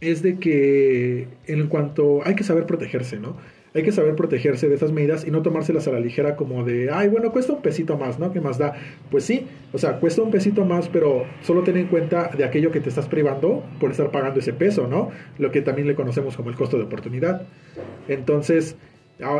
es 0.00 0.22
de 0.22 0.38
que 0.38 1.28
en 1.46 1.66
cuanto 1.68 2.20
hay 2.24 2.34
que 2.34 2.44
saber 2.44 2.66
protegerse, 2.66 3.18
¿no? 3.18 3.36
hay 3.74 3.82
que 3.82 3.92
saber 3.92 4.16
protegerse 4.16 4.68
de 4.68 4.74
esas 4.74 4.90
medidas 4.92 5.26
y 5.26 5.30
no 5.30 5.42
tomárselas 5.42 5.86
a 5.86 5.92
la 5.92 6.00
ligera 6.00 6.34
como 6.36 6.64
de, 6.64 6.90
ay, 6.90 7.08
bueno, 7.08 7.30
cuesta 7.30 7.52
un 7.52 7.62
pesito 7.62 7.96
más, 7.96 8.18
¿no? 8.18 8.32
¿Qué 8.32 8.40
más 8.40 8.58
da? 8.58 8.74
Pues 9.10 9.24
sí, 9.24 9.46
o 9.72 9.78
sea, 9.78 10.00
cuesta 10.00 10.22
un 10.22 10.30
pesito 10.30 10.64
más, 10.64 10.88
pero 10.88 11.24
solo 11.42 11.62
ten 11.62 11.76
en 11.76 11.86
cuenta 11.86 12.30
de 12.36 12.44
aquello 12.44 12.72
que 12.72 12.80
te 12.80 12.88
estás 12.88 13.06
privando 13.06 13.62
por 13.78 13.92
estar 13.92 14.10
pagando 14.10 14.40
ese 14.40 14.52
peso, 14.52 14.88
¿no? 14.88 15.10
Lo 15.38 15.52
que 15.52 15.62
también 15.62 15.86
le 15.86 15.94
conocemos 15.94 16.36
como 16.36 16.50
el 16.50 16.56
costo 16.56 16.78
de 16.78 16.84
oportunidad. 16.84 17.46
Entonces, 18.08 18.76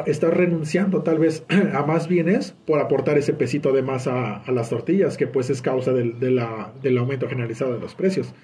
estás 0.07 0.35
renunciando 0.35 1.03
tal 1.03 1.19
vez 1.19 1.45
a 1.75 1.85
más 1.85 2.09
bienes 2.09 2.55
por 2.67 2.81
aportar 2.81 3.19
ese 3.19 3.33
pesito 3.33 3.73
de 3.73 3.83
más 3.83 4.07
a, 4.07 4.43
las 4.53 4.71
tortillas, 4.71 5.17
que 5.17 5.27
pues 5.27 5.51
es 5.51 5.63
causa 5.63 5.93
del, 5.93 6.19
del 6.21 6.99
aumento 6.99 7.29
generalizado 7.29 7.75
de 7.75 7.81
los 7.81 7.95
precios. 7.95 8.35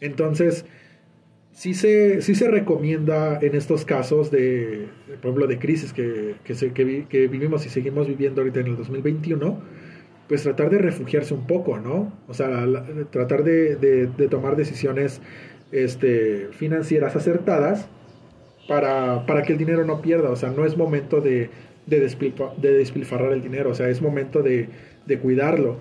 Entonces, 0.00 0.64
sí 1.52 1.74
se, 1.74 2.22
sí 2.22 2.34
se 2.34 2.48
recomienda 2.48 3.38
en 3.40 3.54
estos 3.54 3.84
casos 3.84 4.30
de, 4.30 4.88
por 5.20 5.46
de 5.46 5.58
crisis 5.58 5.92
que, 5.92 6.34
que, 6.44 7.06
que, 7.08 7.28
vivimos 7.28 7.66
y 7.66 7.68
seguimos 7.68 8.08
viviendo 8.08 8.40
ahorita 8.40 8.60
en 8.60 8.66
el 8.68 8.76
2021, 8.76 9.60
pues 10.28 10.42
tratar 10.42 10.70
de 10.70 10.78
refugiarse 10.78 11.34
un 11.34 11.46
poco, 11.46 11.78
¿no? 11.78 12.12
O 12.26 12.34
sea, 12.34 12.66
tratar 13.10 13.44
de, 13.44 13.76
de, 13.76 14.28
tomar 14.28 14.56
decisiones 14.56 15.20
este, 15.70 16.48
financieras 16.52 17.16
acertadas 17.16 17.88
para, 18.68 19.26
para, 19.26 19.42
que 19.42 19.52
el 19.52 19.58
dinero 19.58 19.84
no 19.84 20.00
pierda. 20.00 20.30
O 20.30 20.36
sea, 20.36 20.50
no 20.50 20.64
es 20.64 20.76
momento 20.76 21.20
de, 21.20 21.50
de, 21.86 22.00
despilfarrar 22.00 23.32
el 23.32 23.42
dinero, 23.42 23.70
o 23.70 23.74
sea, 23.74 23.88
es 23.88 24.02
momento 24.02 24.42
de, 24.42 24.68
de 25.06 25.18
cuidarlo. 25.18 25.76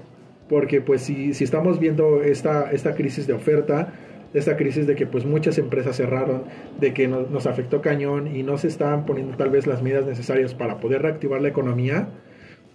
Porque 0.49 0.81
pues 0.81 1.01
si, 1.01 1.33
si 1.33 1.43
estamos 1.43 1.79
viendo 1.79 2.21
esta, 2.21 2.71
esta 2.71 2.93
crisis 2.93 3.25
de 3.25 3.33
oferta, 3.33 3.93
esta 4.33 4.57
crisis 4.57 4.87
de 4.87 4.95
que 4.95 5.05
pues 5.05 5.25
muchas 5.25 5.57
empresas 5.57 5.97
cerraron, 5.97 6.43
de 6.79 6.93
que 6.93 7.07
nos 7.07 7.45
afectó 7.47 7.81
cañón 7.81 8.35
y 8.35 8.43
no 8.43 8.57
se 8.57 8.67
estaban 8.67 9.05
poniendo 9.05 9.35
tal 9.37 9.49
vez 9.49 9.67
las 9.67 9.81
medidas 9.81 10.05
necesarias 10.05 10.53
para 10.53 10.79
poder 10.79 11.01
reactivar 11.01 11.41
la 11.41 11.49
economía, 11.49 12.09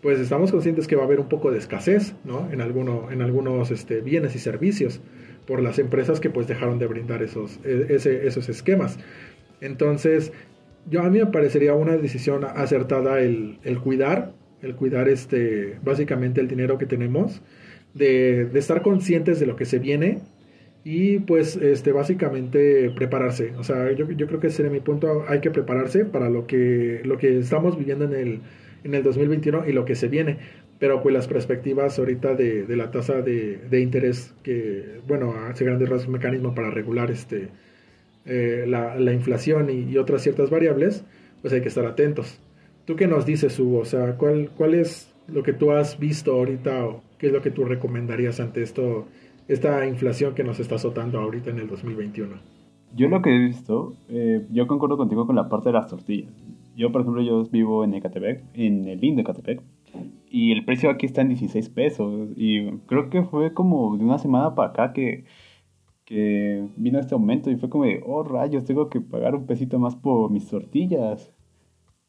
pues 0.03 0.21
estamos 0.21 0.53
conscientes 0.53 0.87
que 0.87 0.97
va 0.97 1.03
a 1.03 1.07
haber 1.07 1.21
un 1.21 1.29
poco 1.29 1.51
de 1.51 1.59
escasez 1.59 2.15
¿no? 2.25 2.49
en, 2.53 2.61
alguno, 2.61 3.11
en 3.11 3.23
algunos 3.23 3.71
este, 3.71 4.01
bienes 4.01 4.35
y 4.37 4.39
servicios 4.39 5.01
por 5.47 5.63
las 5.63 5.79
empresas 5.79 6.21
que 6.21 6.29
pues 6.29 6.47
dejaron 6.47 6.79
de 6.79 6.87
brindar 6.87 7.23
esos, 7.23 7.59
e, 7.65 7.87
esos 8.25 8.49
esquemas. 8.49 8.99
Entonces, 9.61 10.33
yo 10.89 11.03
a 11.03 11.11
mí 11.11 11.19
me 11.19 11.27
parecería 11.27 11.75
una 11.75 11.97
decisión 11.97 12.45
acertada 12.45 13.21
el, 13.21 13.59
el 13.65 13.81
cuidar, 13.81 14.33
el 14.63 14.75
cuidar 14.77 15.09
este, 15.09 15.79
básicamente 15.83 16.41
el 16.41 16.49
dinero 16.49 16.79
que 16.79 16.87
tenemos, 16.87 17.43
de, 17.95 18.47
de, 18.47 18.59
estar 18.59 18.83
conscientes 18.83 19.41
de 19.41 19.47
lo 19.47 19.57
que 19.57 19.65
se 19.65 19.79
viene 19.79 20.19
y 20.85 21.19
pues 21.19 21.57
este, 21.57 21.91
básicamente 21.93 22.91
prepararse. 22.91 23.53
O 23.59 23.65
sea, 23.65 23.91
yo, 23.93 24.09
yo 24.11 24.27
creo 24.29 24.39
que 24.39 24.47
ese 24.49 24.59
sería 24.59 24.71
mi 24.71 24.81
punto, 24.81 25.25
hay 25.29 25.41
que 25.41 25.51
prepararse 25.51 26.05
para 26.05 26.31
lo 26.31 26.47
que, 26.47 27.01
lo 27.05 27.19
que 27.19 27.39
estamos 27.39 27.77
viviendo 27.77 28.05
en 28.05 28.15
el, 28.15 28.41
en 28.85 28.95
el 28.95 29.03
2021 29.03 29.65
y 29.67 29.73
lo 29.73 29.85
que 29.85 29.97
se 29.97 30.09
viene. 30.09 30.39
Pero 30.79 31.03
pues 31.03 31.13
las 31.15 31.27
perspectivas 31.27 31.99
ahorita 31.99 32.35
de, 32.35 32.65
de 32.65 32.77
la 32.77 32.91
tasa 32.91 33.23
de, 33.23 33.59
de, 33.69 33.81
interés 33.81 34.35
que, 34.45 35.01
bueno, 35.09 35.35
hace 35.49 35.65
grandes 35.65 35.89
rasgos 35.89 36.09
mecanismo 36.09 36.55
para 36.55 36.71
regular 36.71 37.11
este, 37.11 37.49
eh, 38.27 38.65
la, 38.67 38.97
la, 38.97 39.13
inflación 39.13 39.69
y, 39.71 39.97
otras 39.97 40.23
ciertas 40.23 40.51
variables, 40.51 41.05
pues 41.43 41.55
hay 41.55 41.61
que 41.61 41.69
estar 41.69 41.87
atentos. 41.87 42.41
¿Tú 42.85 42.97
qué 42.97 43.07
nos 43.07 43.27
dices, 43.27 43.59
Hugo? 43.59 43.79
O 43.79 43.85
sea, 43.85 44.17
¿cuál, 44.17 44.51
cuál 44.57 44.75
es 44.75 45.13
lo 45.29 45.43
que 45.43 45.53
tú 45.53 45.73
has 45.73 45.99
visto 45.99 46.33
ahorita 46.33 46.87
o 46.87 47.03
qué 47.19 47.29
es 47.29 47.33
lo 47.33 47.43
que 47.43 47.51
tú 47.51 47.65
recomendarías 47.65 48.41
ante 48.41 48.63
esto, 48.63 49.07
esta 49.49 49.87
inflación 49.87 50.35
que 50.35 50.45
nos 50.45 50.61
está 50.61 50.77
azotando 50.77 51.19
ahorita 51.19 51.51
en 51.51 51.59
el 51.59 51.69
2021? 51.69 52.37
Yo 52.95 53.09
lo 53.09 53.23
que 53.23 53.35
he 53.35 53.39
visto, 53.39 53.95
eh, 54.09 54.47
yo 54.51 54.67
concuerdo 54.67 54.97
contigo 54.97 55.27
con 55.27 55.37
la 55.37 55.49
parte 55.49 55.69
de 55.69 55.75
las 55.75 55.89
tortillas. 55.89 56.33
Yo, 56.77 56.93
por 56.93 57.01
ejemplo, 57.01 57.23
yo 57.23 57.45
vivo 57.45 57.85
en 57.85 57.95
Ecatepec, 57.95 58.43
en 58.55 58.87
el 58.87 59.03
IN 59.03 59.17
de 59.17 59.23
Ecatepec, 59.23 59.63
y 60.29 60.53
el 60.53 60.65
precio 60.65 60.91
aquí 60.91 61.07
está 61.07 61.23
en 61.23 61.29
16 61.29 61.69
pesos. 61.71 62.31
Y 62.37 62.71
creo 62.87 63.09
que 63.09 63.23
fue 63.23 63.55
como 63.55 63.97
de 63.97 64.05
una 64.05 64.19
semana 64.19 64.55
para 64.55 64.71
acá 64.71 64.93
que, 64.93 65.25
que 66.07 66.65
vino 66.77 66.99
este 66.99 67.15
aumento 67.15 67.51
y 67.51 67.57
fue 67.57 67.69
como 67.69 67.85
de, 67.85 68.01
oh 68.07 68.23
rayos, 68.23 68.65
tengo 68.65 68.89
que 68.89 69.01
pagar 69.01 69.35
un 69.35 69.45
pesito 69.45 69.79
más 69.79 69.97
por 69.97 70.31
mis 70.31 70.49
tortillas. 70.49 71.33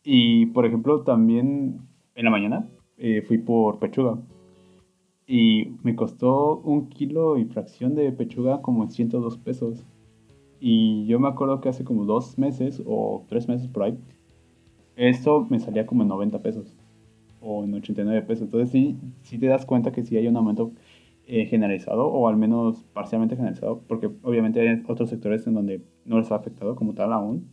Y, 0.03 0.45
por 0.47 0.65
ejemplo, 0.65 1.01
también 1.01 1.81
en 2.15 2.25
la 2.25 2.31
mañana 2.31 2.69
eh, 2.97 3.23
fui 3.23 3.39
por 3.39 3.79
pechuga. 3.79 4.19
Y 5.25 5.73
me 5.83 5.95
costó 5.95 6.59
un 6.59 6.87
kilo 6.89 7.37
y 7.37 7.45
fracción 7.45 7.95
de 7.95 8.11
pechuga 8.11 8.61
como 8.61 8.83
en 8.83 8.91
102 8.91 9.37
pesos. 9.39 9.83
Y 10.59 11.05
yo 11.07 11.19
me 11.19 11.27
acuerdo 11.27 11.59
que 11.59 11.69
hace 11.69 11.83
como 11.83 12.05
dos 12.05 12.37
meses 12.37 12.81
o 12.85 13.25
tres 13.27 13.47
meses 13.47 13.67
por 13.67 13.83
ahí, 13.83 13.97
esto 14.95 15.45
me 15.49 15.59
salía 15.59 15.85
como 15.85 16.03
en 16.03 16.09
90 16.09 16.41
pesos 16.41 16.75
o 17.41 17.63
en 17.63 17.73
89 17.73 18.21
pesos. 18.27 18.43
Entonces 18.43 18.69
sí, 18.69 18.95
sí 19.23 19.39
te 19.39 19.47
das 19.47 19.65
cuenta 19.65 19.91
que 19.91 20.03
sí 20.03 20.17
hay 20.17 20.27
un 20.27 20.37
aumento 20.37 20.71
eh, 21.29 21.45
generalizado 21.45 22.07
o 22.07 22.29
al 22.29 22.37
menos 22.37 22.85
parcialmente 22.93 23.35
generalizado, 23.35 23.81
porque 23.85 24.09
obviamente 24.23 24.61
hay 24.61 24.81
otros 24.87 25.09
sectores 25.09 25.45
en 25.45 25.55
donde 25.55 25.83
no 26.05 26.19
les 26.19 26.31
ha 26.31 26.35
afectado 26.35 26.77
como 26.77 26.93
tal 26.93 27.11
aún. 27.11 27.49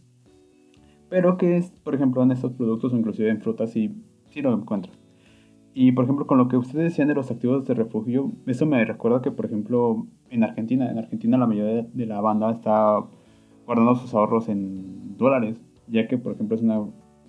Pero 1.09 1.37
que 1.37 1.57
es, 1.57 1.73
por 1.83 1.93
ejemplo, 1.93 2.23
en 2.23 2.31
estos 2.31 2.53
productos 2.53 2.93
o 2.93 2.97
inclusive 2.97 3.31
en 3.31 3.41
frutas 3.41 3.73
sí, 3.73 4.01
sí 4.27 4.43
lo 4.43 4.55
encuentro. 4.55 4.93
Y 5.75 5.91
por 5.91 6.05
ejemplo, 6.05 6.29
con 6.29 6.39
lo 6.39 6.47
que 6.47 6.57
ustedes 6.57 6.85
decían 6.85 7.09
de 7.09 7.15
los 7.15 7.33
activos 7.33 7.65
de 7.67 7.75
refugio, 7.75 8.31
eso 8.47 8.65
me 8.65 8.85
recuerda 8.85 9.21
que, 9.23 9.33
por 9.33 9.47
ejemplo, 9.47 10.07
en 10.31 10.45
Argentina, 10.45 10.89
en 10.89 10.99
Argentina 10.99 11.37
la 11.37 11.49
mayoría 11.49 11.83
de 11.83 12.07
la 12.07 12.21
banda 12.21 12.53
está 12.53 13.05
guardando 13.67 13.97
sus 13.97 14.15
ahorros 14.15 14.49
en 14.49 15.17
dólares, 15.17 15.61
ya 15.89 16.07
que, 16.07 16.17
por 16.17 16.33
ejemplo, 16.35 16.55
es 16.55 16.63
una 16.63 16.81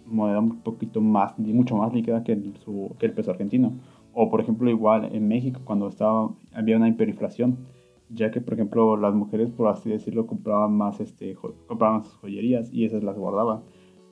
moneda 0.05 0.41
un 0.41 0.61
poquito 0.61 1.01
más, 1.01 1.33
y 1.39 1.53
mucho 1.53 1.75
más 1.75 1.91
líquida 1.91 2.23
que 2.23 2.33
el 2.33 3.13
peso 3.13 3.31
argentino. 3.31 3.73
O, 4.17 4.29
por 4.29 4.39
ejemplo, 4.39 4.69
igual 4.69 5.13
en 5.13 5.27
México, 5.27 5.59
cuando 5.65 5.89
estaba, 5.89 6.31
había 6.53 6.77
una 6.77 6.87
hiperinflación, 6.87 7.57
ya 8.09 8.31
que, 8.31 8.39
por 8.39 8.53
ejemplo, 8.53 8.95
las 8.95 9.13
mujeres, 9.13 9.51
por 9.51 9.67
así 9.67 9.89
decirlo, 9.89 10.25
compraban 10.25 10.71
más, 10.75 11.01
este, 11.01 11.35
compraban 11.67 12.05
sus 12.05 12.13
joyerías 12.15 12.71
y 12.71 12.85
esas 12.85 13.03
las 13.03 13.17
guardaban, 13.17 13.63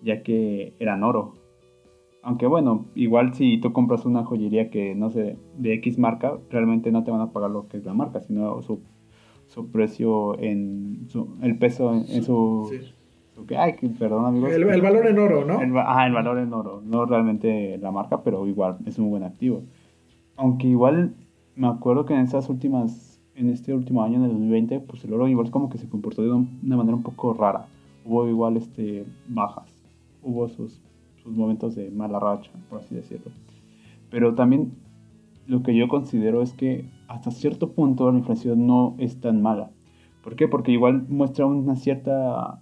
ya 0.02 0.22
que 0.22 0.74
eran 0.80 1.04
oro. 1.04 1.36
Aunque 2.22 2.48
bueno, 2.48 2.86
igual 2.96 3.34
si 3.34 3.60
tú 3.60 3.72
compras 3.72 4.06
una 4.06 4.26
joyería 4.26 4.70
que, 4.70 4.94
no 4.94 5.10
sé, 5.10 5.38
de 5.58 5.74
X 5.76 5.98
marca, 5.98 6.38
realmente 6.50 6.92
no 6.92 7.06
te 7.06 7.12
van 7.12 7.22
a 7.22 7.32
pagar 7.32 7.52
lo 7.52 7.70
que 7.70 7.78
es 7.78 7.86
la 7.86 7.94
marca, 7.94 8.20
sino 8.20 8.62
su, 8.62 8.82
su 9.48 9.72
precio 9.72 10.38
en, 10.38 11.06
su, 11.08 11.38
el 11.42 11.58
peso 11.58 11.94
en, 11.94 12.24
su... 12.24 12.70
Ay, 13.58 13.76
perdón, 13.98 14.26
amigos. 14.26 14.52
El, 14.52 14.63
el, 14.63 14.82
valor 14.82 15.08
en 15.08 15.18
oro, 15.18 15.46
¿no? 15.46 15.62
El, 15.62 15.78
ajá, 15.78 16.08
el 16.08 16.13
valor 16.13 16.39
en 16.39 16.54
oro. 16.54 16.82
No 16.84 17.06
realmente 17.06 17.78
la 17.78 17.92
marca, 17.92 18.22
pero 18.22 18.46
igual 18.48 18.78
es 18.86 19.00
un 19.00 19.10
buen 19.10 19.24
activo. 19.24 19.63
Aunque 20.36 20.67
igual 20.67 21.15
me 21.56 21.67
acuerdo 21.67 22.06
que 22.06 22.13
en 22.13 22.22
estas 22.22 22.50
últimas, 22.50 23.22
en 23.36 23.50
este 23.50 23.74
último 23.74 24.04
año, 24.04 24.17
en 24.17 24.24
el 24.24 24.32
2020, 24.32 24.80
pues 24.82 25.04
el 25.06 25.13
oro 25.13 25.28
igual 25.28 25.52
como 25.52 25.69
que 25.69 25.78
se 25.78 25.89
comportó 25.89 26.22
de 26.22 26.32
una 26.32 26.78
manera 26.78 26.96
un 26.96 27.04
poco 27.04 27.34
rara. 27.34 27.67
Hubo 28.06 28.28
igual 28.28 28.58
este, 28.58 29.06
bajas. 29.28 29.72
Hubo 30.22 30.50
sus, 30.50 30.82
sus 31.24 31.36
momentos 31.36 31.76
de 31.76 31.89
mala 31.91 32.19
racha, 32.19 32.52
por 32.69 32.80
así 32.80 32.96
decirlo. 32.96 33.32
Pero 34.10 34.36
también 34.36 34.74
lo 35.48 35.63
que 35.63 35.76
yo 35.76 35.88
considero 35.88 36.41
es 36.41 36.54
que 36.54 36.89
hasta 37.08 37.32
cierto 37.32 37.72
punto 37.72 38.12
la 38.12 38.17
inflación 38.17 38.65
no 38.67 38.96
es 38.98 39.19
tan 39.19 39.41
mala. 39.41 39.72
¿Por 40.24 40.36
qué? 40.36 40.48
Porque 40.48 40.72
igual 40.72 41.06
muestra 41.10 41.46
una 41.46 41.76
cierta 41.76 42.62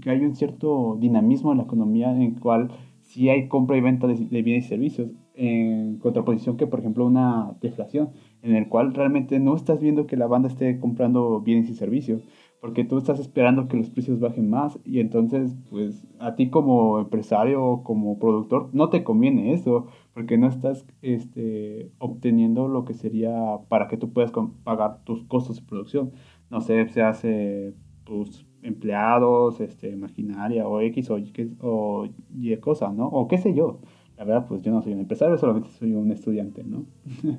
que 0.00 0.10
hay 0.10 0.20
un 0.20 0.36
cierto 0.36 0.96
dinamismo 1.00 1.52
en 1.52 1.58
la 1.58 1.64
economía 1.64 2.12
en 2.12 2.22
el 2.22 2.40
cual 2.40 2.70
sí 3.00 3.28
hay 3.28 3.48
compra 3.48 3.76
y 3.76 3.80
venta 3.80 4.06
de, 4.06 4.42
bienes 4.42 4.66
y 4.66 4.68
servicios, 4.68 5.10
en 5.34 5.98
contraposición 5.98 6.56
que, 6.56 6.66
por 6.66 6.80
ejemplo, 6.80 7.06
una 7.06 7.56
deflación, 7.60 8.10
en 8.42 8.54
el 8.56 8.68
cual 8.68 8.94
realmente 8.94 9.38
no 9.40 9.56
estás 9.56 9.80
viendo 9.80 10.06
que 10.06 10.16
la 10.16 10.26
banda 10.26 10.48
esté 10.48 10.78
comprando 10.78 11.40
bienes 11.40 11.70
y 11.70 11.74
servicios, 11.74 12.22
porque 12.60 12.84
tú 12.84 12.98
estás 12.98 13.18
esperando 13.18 13.66
que 13.66 13.76
los 13.76 13.90
precios 13.90 14.20
bajen 14.20 14.48
más 14.48 14.78
y 14.84 15.00
entonces, 15.00 15.56
pues, 15.68 16.06
a 16.20 16.36
ti 16.36 16.48
como 16.48 17.00
empresario 17.00 17.64
o 17.64 17.82
como 17.82 18.18
productor 18.20 18.70
no 18.72 18.88
te 18.88 19.02
conviene 19.02 19.52
eso, 19.52 19.86
porque 20.14 20.38
no 20.38 20.46
estás 20.46 20.86
este, 21.02 21.90
obteniendo 21.98 22.68
lo 22.68 22.84
que 22.84 22.94
sería 22.94 23.32
para 23.68 23.88
que 23.88 23.96
tú 23.96 24.12
puedas 24.12 24.30
pagar 24.62 25.02
tus 25.04 25.24
costos 25.24 25.56
de 25.56 25.66
producción. 25.66 26.12
No 26.50 26.60
sé, 26.60 26.86
se 26.88 27.02
hace 27.02 27.74
tus 28.04 28.46
empleados, 28.62 29.60
este, 29.60 29.96
maquinaria 29.96 30.68
o 30.68 30.80
X 30.80 31.10
o 31.10 31.18
o 31.60 32.06
y 32.32 32.56
cosa, 32.58 32.92
¿no? 32.92 33.08
O 33.08 33.26
qué 33.28 33.38
sé 33.38 33.54
yo. 33.54 33.80
La 34.16 34.24
verdad, 34.24 34.46
pues 34.48 34.62
yo 34.62 34.72
no 34.72 34.82
soy 34.82 34.92
un 34.92 35.00
empresario, 35.00 35.38
solamente 35.38 35.70
soy 35.78 35.94
un 35.94 36.10
estudiante, 36.10 36.62
¿no? 36.64 36.84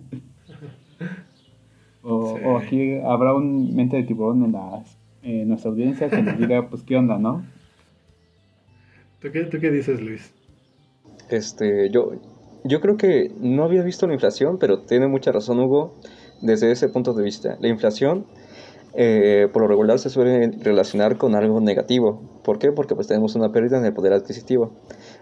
o, 2.03 2.57
aquí 2.57 2.99
habrá 2.99 3.33
un 3.33 3.75
mente 3.75 3.97
de 3.97 4.03
tiburón 4.03 4.43
en, 4.43 4.51
la, 4.51 4.83
nuestra 5.45 5.71
audiencia 5.71 6.09
que 6.09 6.21
nos 6.21 6.37
diga, 6.37 6.69
pues, 6.69 6.83
¿qué 6.83 6.97
onda, 6.97 7.17
no? 7.17 7.43
¿Tú 9.19 9.31
qué, 9.31 9.45
¿Tú 9.45 9.59
qué 9.59 9.71
dices, 9.71 10.01
Luis? 10.01 10.33
Este, 11.29 11.89
yo, 11.89 12.11
yo 12.65 12.81
creo 12.81 12.97
que 12.97 13.31
no 13.39 13.63
había 13.63 13.83
visto 13.83 14.05
la 14.07 14.13
inflación, 14.13 14.57
pero 14.59 14.79
tiene 14.79 15.07
mucha 15.07 15.31
razón, 15.31 15.59
Hugo, 15.59 15.95
desde 16.41 16.71
ese 16.71 16.89
punto 16.89 17.13
de 17.13 17.23
vista. 17.23 17.57
La 17.61 17.69
inflación 17.69 18.25
eh, 18.95 19.47
por 19.51 19.63
lo 19.63 19.67
regular 19.67 19.97
se 19.97 20.09
suele 20.09 20.51
relacionar 20.61 21.17
con 21.17 21.35
algo 21.35 21.59
negativo. 21.59 22.21
¿Por 22.43 22.59
qué? 22.59 22.71
Porque 22.71 22.95
pues 22.95 23.07
tenemos 23.07 23.35
una 23.35 23.51
pérdida 23.51 23.79
en 23.79 23.85
el 23.85 23.93
poder 23.93 24.13
adquisitivo. 24.13 24.71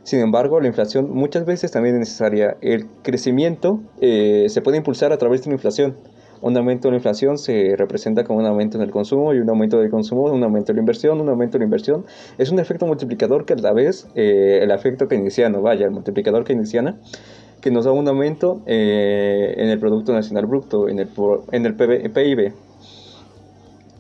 Sin 0.03 0.19
embargo, 0.19 0.59
la 0.59 0.67
inflación 0.67 1.11
muchas 1.11 1.45
veces 1.45 1.71
también 1.71 1.95
es 1.95 1.99
necesaria. 1.99 2.57
El 2.61 2.87
crecimiento 3.03 3.79
eh, 3.99 4.45
se 4.49 4.61
puede 4.61 4.77
impulsar 4.77 5.13
a 5.13 5.17
través 5.17 5.43
de 5.43 5.49
la 5.49 5.55
inflación. 5.55 5.95
Un 6.41 6.57
aumento 6.57 6.87
de 6.87 6.93
la 6.93 6.97
inflación 6.97 7.37
se 7.37 7.75
representa 7.77 8.23
como 8.23 8.39
un 8.39 8.45
aumento 8.47 8.77
en 8.77 8.83
el 8.83 8.89
consumo 8.89 9.31
y 9.33 9.37
un 9.37 9.49
aumento 9.49 9.79
del 9.79 9.91
consumo, 9.91 10.23
un 10.23 10.43
aumento 10.43 10.73
de 10.73 10.77
la 10.77 10.79
inversión, 10.81 11.21
un 11.21 11.29
aumento 11.29 11.53
de 11.53 11.59
la 11.59 11.65
inversión. 11.65 12.05
Es 12.39 12.51
un 12.51 12.57
efecto 12.57 12.87
multiplicador 12.87 13.45
que 13.45 13.53
a 13.53 13.57
la 13.57 13.73
vez, 13.73 14.07
eh, 14.15 14.59
el 14.63 14.71
efecto 14.71 15.07
keynesiano, 15.07 15.61
vaya, 15.61 15.85
el 15.85 15.91
multiplicador 15.91 16.45
keynesiano, 16.45 16.97
que 17.61 17.69
nos 17.69 17.85
da 17.85 17.91
un 17.91 18.07
aumento 18.07 18.63
en 18.65 19.69
el 19.69 19.79
Producto 19.79 20.13
Nacional 20.13 20.47
Bruto, 20.47 20.89
en 20.89 20.97
el, 20.97 21.09
en 21.51 21.65
el 21.67 21.75
PIB. 21.75 22.53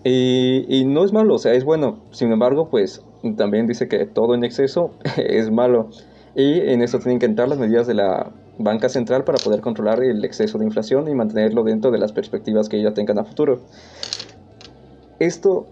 Y, 0.03 0.83
no 0.85 1.05
es 1.05 1.13
malo, 1.13 1.35
o 1.35 1.37
sea, 1.37 1.53
es 1.53 1.63
bueno. 1.63 1.99
Sin 2.11 2.31
embargo, 2.31 2.69
pues 2.69 3.03
también 3.37 3.67
dice 3.67 3.87
que 3.87 4.05
todo 4.05 4.35
en 4.35 4.43
exceso 4.43 4.91
es 5.17 5.51
malo. 5.51 5.89
Y 6.35 6.59
en 6.61 6.81
eso 6.81 6.99
tienen 6.99 7.19
que 7.19 7.25
entrar 7.25 7.49
las 7.49 7.59
medidas 7.59 7.87
de 7.87 7.93
la 7.93 8.31
banca 8.57 8.89
central 8.89 9.23
para 9.23 9.37
poder 9.37 9.61
controlar 9.61 10.03
el 10.03 10.23
exceso 10.23 10.57
de 10.57 10.65
inflación 10.65 11.07
y 11.07 11.15
mantenerlo 11.15 11.63
dentro 11.63 11.91
de 11.91 11.97
las 11.97 12.13
perspectivas 12.13 12.69
que 12.69 12.79
ella 12.79 12.93
tengan 12.93 13.19
a 13.19 13.25
futuro. 13.25 13.59
Esto, 15.19 15.67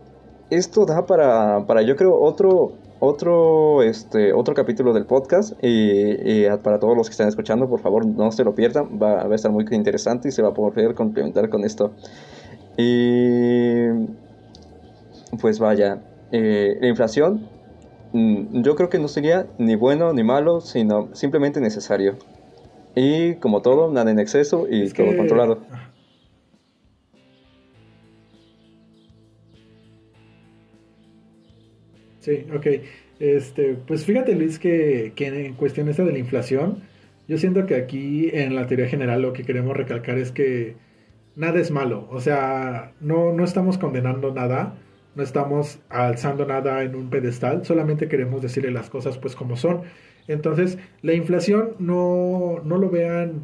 esto 0.50 0.86
da 0.86 1.06
para, 1.06 1.66
para 1.66 1.82
yo 1.82 1.96
creo, 1.96 2.20
otro, 2.20 2.74
otro, 3.00 3.84
este, 3.84 4.34
otro 4.34 4.54
capítulo 4.54 4.94
del 4.94 5.06
podcast. 5.06 5.54
Y, 5.62 6.46
para 6.62 6.80
todos 6.80 6.98
los 6.98 7.08
que 7.08 7.12
están 7.12 7.30
escuchando, 7.30 7.70
por 7.70 7.80
favor, 7.80 8.06
no 8.06 8.32
se 8.32 8.44
lo 8.44 8.54
pierdan. 8.54 9.00
Va, 9.02 9.24
va 9.24 9.32
a 9.32 9.36
estar 9.36 9.52
muy 9.52 9.66
interesante 9.72 10.28
y 10.28 10.32
se 10.32 10.42
va 10.42 10.50
a 10.50 10.54
poder 10.54 10.94
complementar 10.94 11.50
con 11.50 11.64
esto. 11.64 11.92
Y 12.78 13.88
pues 15.42 15.60
vaya, 15.60 16.02
eh, 16.32 16.78
la 16.80 16.88
inflación 16.88 17.48
mm, 18.14 18.62
yo 18.62 18.76
creo 18.76 18.90
que 18.90 19.00
no 19.00 19.08
sería 19.08 19.48
ni 19.58 19.76
bueno 19.76 20.14
ni 20.14 20.24
malo, 20.24 20.62
sino 20.62 21.14
simplemente 21.14 21.62
necesario. 21.62 22.18
Y 22.96 23.36
como 23.36 23.62
todo, 23.62 23.92
nada 23.92 24.12
en 24.12 24.20
exceso 24.20 24.68
y 24.70 24.90
todo 24.90 25.16
controlado. 25.16 25.60
Sí, 32.20 32.46
ok. 32.54 32.68
Este, 33.20 33.76
pues 33.88 34.06
fíjate 34.06 34.34
Luis 34.36 34.60
que, 34.60 35.14
que 35.16 35.28
en 35.28 35.54
cuestión 35.56 35.90
esta 35.90 36.04
de 36.04 36.14
la 36.14 36.20
inflación, 36.20 36.84
yo 37.28 37.38
siento 37.38 37.66
que 37.66 37.76
aquí 37.76 38.30
en 38.34 38.56
la 38.56 38.66
teoría 38.66 38.88
general 38.88 39.22
lo 39.22 39.34
que 39.34 39.44
queremos 39.44 39.76
recalcar 39.76 40.18
es 40.18 40.32
que 40.32 40.76
nada 41.36 41.60
es 41.60 41.70
malo, 41.70 42.08
o 42.12 42.20
sea, 42.20 42.94
no, 43.02 43.34
no 43.34 43.44
estamos 43.44 43.78
condenando 43.78 44.34
nada, 44.34 44.76
no 45.20 45.24
estamos 45.26 45.80
alzando 45.90 46.46
nada 46.46 46.82
en 46.82 46.96
un 46.96 47.10
pedestal, 47.10 47.66
solamente 47.66 48.08
queremos 48.08 48.42
decirle 48.42 48.72
las 48.72 48.90
cosas 48.90 49.18
pues 49.18 49.36
como 49.36 49.58
son. 49.58 49.82
Entonces, 50.30 50.78
la 51.02 51.14
inflación 51.14 51.76
no, 51.78 52.62
no 52.64 52.78
lo 52.78 52.90
vean 52.90 53.44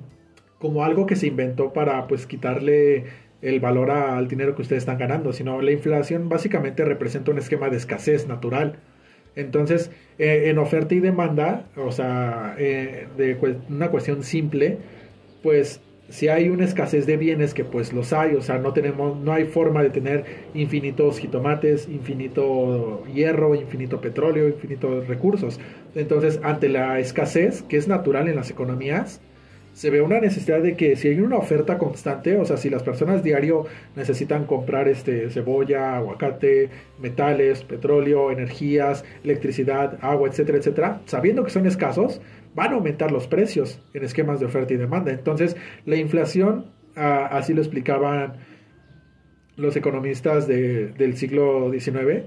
como 0.58 0.86
algo 0.86 1.06
que 1.06 1.18
se 1.18 1.28
inventó 1.28 1.74
para 1.74 2.08
pues 2.08 2.28
quitarle 2.28 3.08
el 3.42 3.60
valor 3.60 3.92
al 3.92 4.30
dinero 4.30 4.56
que 4.56 4.62
ustedes 4.62 4.84
están 4.84 4.98
ganando, 4.98 5.34
sino 5.34 5.62
la 5.62 5.72
inflación 5.72 6.30
básicamente 6.30 6.86
representa 6.86 7.32
un 7.32 7.40
esquema 7.40 7.70
de 7.70 7.76
escasez 7.76 8.26
natural. 8.26 8.78
Entonces, 9.36 9.92
eh, 10.18 10.44
en 10.46 10.58
oferta 10.60 10.96
y 10.96 11.02
demanda, 11.02 11.66
o 11.76 11.92
sea, 11.92 12.56
eh, 12.58 13.08
de 13.18 13.38
una 13.68 13.90
cuestión 13.90 14.24
simple, 14.24 14.78
pues 15.44 15.82
si 16.10 16.28
hay 16.28 16.50
una 16.50 16.66
escasez 16.66 17.06
de 17.06 17.18
bienes 17.18 17.54
que 17.54 17.64
pues 17.64 17.92
los 17.92 18.14
hay, 18.14 18.36
o 18.36 18.42
sea, 18.42 18.60
no 18.60 18.74
tenemos 18.74 19.18
no 19.18 19.34
hay 19.34 19.46
forma 19.46 19.82
de 19.82 19.90
tener 19.90 20.26
infinitos 20.54 21.20
jitomates, 21.20 21.88
infinito 21.90 23.04
hierro, 23.14 23.56
infinito 23.56 24.02
petróleo, 24.02 24.48
infinitos 24.48 25.08
recursos. 25.08 25.60
Entonces, 25.96 26.40
ante 26.44 26.70
la 26.70 27.00
escasez 27.00 27.64
que 27.64 27.78
es 27.78 27.88
natural 27.88 28.28
en 28.28 28.36
las 28.36 28.52
economías, 28.52 29.22
se 29.76 29.90
ve 29.90 30.02
una 30.02 30.22
necesidad 30.22 30.62
de 30.62 30.78
que 30.78 30.96
si 30.96 31.10
hay 31.10 31.20
una 31.20 31.36
oferta 31.36 31.78
constante, 31.78 32.38
o 32.38 32.46
sea, 32.46 32.56
si 32.56 32.70
las 32.70 32.82
personas 32.82 33.24
diario 33.24 33.66
necesitan 33.98 34.46
comprar 34.46 34.88
este 34.88 35.30
cebolla, 35.30 35.98
aguacate, 35.98 36.70
metales, 36.98 37.64
petróleo, 37.66 38.32
energías, 38.32 39.04
electricidad, 39.26 39.98
agua, 40.02 40.30
etcétera, 40.30 40.60
etcétera, 40.60 41.02
sabiendo 41.08 41.44
que 41.44 41.50
son 41.50 41.66
escasos, 41.66 42.22
van 42.56 42.72
a 42.72 42.76
aumentar 42.76 43.12
los 43.12 43.28
precios 43.28 43.82
en 43.94 44.04
esquemas 44.04 44.40
de 44.40 44.48
oferta 44.48 44.74
y 44.74 44.78
demanda. 44.78 45.12
Entonces, 45.12 45.56
la 45.86 45.98
inflación, 45.98 46.72
ah, 46.96 47.28
así 47.32 47.54
lo 47.54 47.62
explicaban 47.62 48.34
los 49.58 49.76
economistas 49.76 50.48
del 50.48 51.16
siglo 51.16 51.72
XIX, 51.72 52.26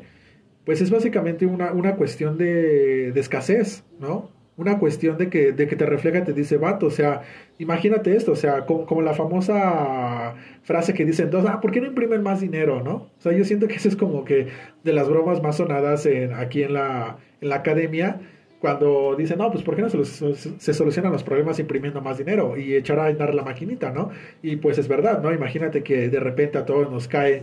pues 0.65 0.81
es 0.81 0.91
básicamente 0.91 1.47
una, 1.47 1.73
una 1.73 1.97
cuestión 1.97 2.39
de, 2.39 3.13
de 3.13 3.21
escasez, 3.21 3.85
¿no? 3.99 4.31
una 4.59 4.79
cuestión 4.79 5.17
de 5.17 5.31
que, 5.31 5.53
de 5.53 5.69
que 5.69 5.77
te 5.77 5.87
refleja, 5.87 6.25
te 6.25 6.33
dice, 6.33 6.57
vato, 6.57 6.87
o 6.87 6.91
sea, 6.91 7.23
imagínate 7.59 8.17
esto, 8.17 8.33
o 8.33 8.37
sea, 8.37 8.67
como, 8.67 9.01
la 9.03 9.15
famosa 9.15 10.35
frase 10.63 10.95
que 10.95 11.05
dicen 11.05 11.31
dos, 11.31 11.45
ah, 11.47 11.61
¿por 11.61 11.71
qué 11.71 11.81
no 11.81 11.87
imprimen 11.87 12.25
más 12.25 12.41
dinero, 12.41 12.83
no? 12.83 12.95
O 12.95 13.21
sea, 13.21 13.33
yo 13.33 13.45
siento 13.45 13.69
que 13.69 13.77
eso 13.77 13.89
es 13.89 13.95
como 13.95 14.25
que 14.25 14.49
de 14.83 14.93
las 14.93 15.09
bromas 15.09 15.41
más 15.43 15.59
sonadas 15.59 16.07
en, 16.07 16.35
aquí 16.35 16.65
en 16.65 16.75
la, 16.75 17.19
en 17.41 17.49
la 17.51 17.55
academia, 17.55 18.21
cuando 18.61 19.15
dicen, 19.17 19.39
no, 19.39 19.51
pues 19.51 19.63
¿por 19.63 19.77
qué 19.77 19.83
no 19.83 19.89
se, 19.89 20.05
se, 20.05 20.75
solucionan 20.75 21.13
los 21.13 21.23
problemas 21.23 21.59
imprimiendo 21.59 22.01
más 22.01 22.19
dinero 22.19 22.57
y 22.57 22.75
echar 22.75 22.99
a 22.99 23.07
andar 23.07 23.35
la 23.35 23.43
maquinita, 23.43 23.93
¿no? 23.93 24.11
Y 24.43 24.57
pues 24.57 24.79
es 24.79 24.89
verdad, 24.89 25.23
¿no? 25.23 25.33
Imagínate 25.33 25.83
que 25.83 26.09
de 26.09 26.21
repente 26.21 26.59
a 26.59 26.67
todos 26.67 26.91
nos 26.91 27.07
cae 27.07 27.43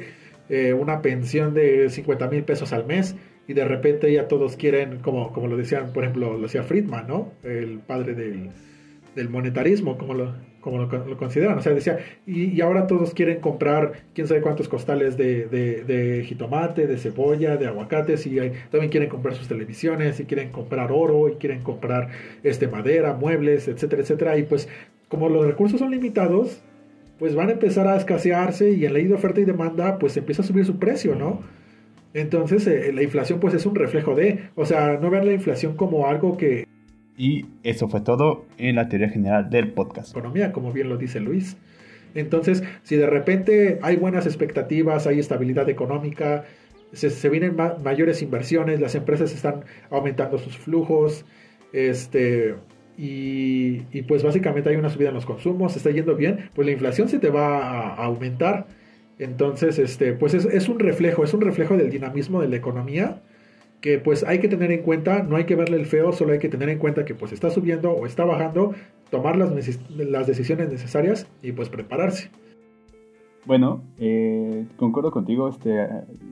eh, 0.50 0.74
una 0.74 1.02
pensión 1.02 1.54
de 1.54 1.90
50 1.90 2.28
mil 2.28 2.44
pesos 2.44 2.74
al 2.74 2.86
mes 2.86 3.16
y 3.48 3.54
de 3.54 3.66
repente 3.66 4.12
ya 4.12 4.28
todos 4.28 4.58
quieren, 4.58 5.00
como, 5.00 5.32
como 5.32 5.48
lo 5.48 5.56
decían, 5.56 5.94
por 5.94 6.04
ejemplo, 6.04 6.34
lo 6.34 6.44
decía 6.44 6.64
Friedman, 6.64 7.08
¿no? 7.08 7.32
El 7.44 7.80
padre 7.80 8.14
del, 8.14 8.50
del 9.16 9.30
monetarismo, 9.30 9.98
como 9.98 10.14
lo, 10.16 10.36
como 10.66 10.80
lo, 10.80 11.18
consideran. 11.18 11.60
O 11.60 11.62
sea, 11.62 11.76
decía, 11.76 12.00
y, 12.26 12.46
y, 12.46 12.62
ahora 12.62 12.88
todos 12.88 13.14
quieren 13.14 13.40
comprar 13.40 14.02
quién 14.16 14.28
sabe 14.28 14.42
cuántos 14.42 14.68
costales 14.68 15.16
de, 15.16 15.46
de, 15.46 15.84
de 15.84 16.24
jitomate, 16.24 16.88
de 16.88 16.98
cebolla, 16.98 17.56
de 17.56 17.68
aguacates, 17.68 18.26
y 18.26 18.38
también 18.72 18.90
quieren 18.90 19.08
comprar 19.08 19.36
sus 19.36 19.48
televisiones, 19.48 20.20
y 20.20 20.26
quieren 20.26 20.50
comprar 20.50 20.92
oro, 20.92 21.30
y 21.30 21.36
quieren 21.36 21.62
comprar 21.62 22.10
este, 22.42 22.68
madera, 22.68 23.14
muebles, 23.14 23.68
etcétera, 23.68 24.02
etcétera. 24.02 24.38
Y 24.40 24.44
pues, 24.44 24.68
como 25.08 25.30
los 25.30 25.46
recursos 25.46 25.80
son 25.80 25.92
limitados, 25.92 26.64
pues 27.20 27.36
van 27.36 27.50
a 27.50 27.52
empezar 27.52 27.88
a 27.88 27.96
escasearse 27.96 28.72
y 28.72 28.86
en 28.86 28.94
ley 28.94 29.06
de 29.06 29.14
oferta 29.14 29.40
y 29.40 29.46
demanda, 29.46 30.00
pues 30.00 30.18
empieza 30.18 30.42
a 30.42 30.46
subir 30.46 30.66
su 30.66 30.80
precio, 30.80 31.14
¿no? 31.14 31.42
Entonces, 32.16 32.66
eh, 32.66 32.92
la 32.92 33.04
inflación 33.04 33.40
pues 33.40 33.54
es 33.54 33.68
un 33.68 33.76
reflejo 33.76 34.16
de, 34.16 34.50
o 34.56 34.66
sea, 34.66 34.98
no 35.00 35.12
ver 35.12 35.26
la 35.26 35.34
inflación 35.34 35.76
como 35.76 36.08
algo 36.08 36.38
que... 36.38 36.66
Y 37.18 37.46
eso 37.64 37.88
fue 37.88 38.02
todo 38.02 38.46
en 38.58 38.76
la 38.76 38.90
teoría 38.90 39.10
general 39.10 39.50
del 39.50 39.72
podcast. 39.72 40.12
Economía, 40.12 40.52
como 40.52 40.74
bien 40.74 40.90
lo 40.90 40.98
dice 40.98 41.20
Luis. 41.20 41.58
Entonces, 42.14 42.64
si 42.84 42.96
de 42.96 43.08
repente 43.08 43.80
hay 43.82 43.98
buenas 43.98 44.26
expectativas, 44.26 45.08
hay 45.08 45.20
estabilidad 45.20 45.70
económica, 45.70 46.46
se, 46.94 47.30
vienen 47.30 47.56
mayores 47.84 48.22
inversiones, 48.22 48.80
las 48.80 48.96
empresas 48.96 49.34
están 49.34 49.66
aumentando 49.90 50.38
sus 50.38 50.58
flujos, 50.58 51.26
este, 51.74 52.56
y, 52.98 54.02
pues 54.04 54.24
básicamente 54.24 54.70
hay 54.70 54.78
una 54.78 54.90
subida 54.90 55.10
en 55.10 55.16
los 55.16 55.26
consumos, 55.26 55.74
se 55.74 55.80
está 55.80 55.92
yendo 55.92 56.16
bien, 56.16 56.50
pues 56.56 56.66
la 56.66 56.72
inflación 56.72 57.10
se 57.10 57.20
te 57.20 57.30
va 57.30 57.90
a 57.96 58.06
aumentar. 58.06 58.68
Entonces, 59.20 59.80
este, 59.80 60.14
pues 60.14 60.34
es, 60.34 60.70
un 60.70 60.80
reflejo, 60.80 61.24
es 61.24 61.34
un 61.34 61.42
reflejo 61.42 61.78
del 61.78 61.90
dinamismo 61.90 62.42
de 62.42 62.48
la 62.48 62.56
economía 62.56 63.22
que 63.86 64.00
pues 64.00 64.24
hay 64.24 64.40
que 64.40 64.48
tener 64.48 64.72
en 64.72 64.82
cuenta, 64.82 65.22
no 65.22 65.36
hay 65.36 65.44
que 65.44 65.56
verle 65.56 65.78
el 65.78 65.86
feo, 65.86 66.12
solo 66.12 66.34
hay 66.34 66.40
que 66.40 66.50
tener 66.50 66.70
en 66.70 66.80
cuenta 66.80 67.06
que 67.06 67.14
pues 67.14 67.32
está 67.32 67.52
subiendo 67.52 67.92
o 67.92 68.08
está 68.08 68.26
bajando, 68.26 68.74
tomar 69.12 69.38
las, 69.38 69.52
las 69.92 70.26
decisiones 70.26 70.72
necesarias 70.72 71.28
y 71.44 71.52
pues 71.52 71.70
prepararse. 71.70 72.32
Bueno, 73.46 73.84
eh, 74.00 74.66
concuerdo 74.78 75.12
contigo, 75.12 75.48
este, 75.50 75.84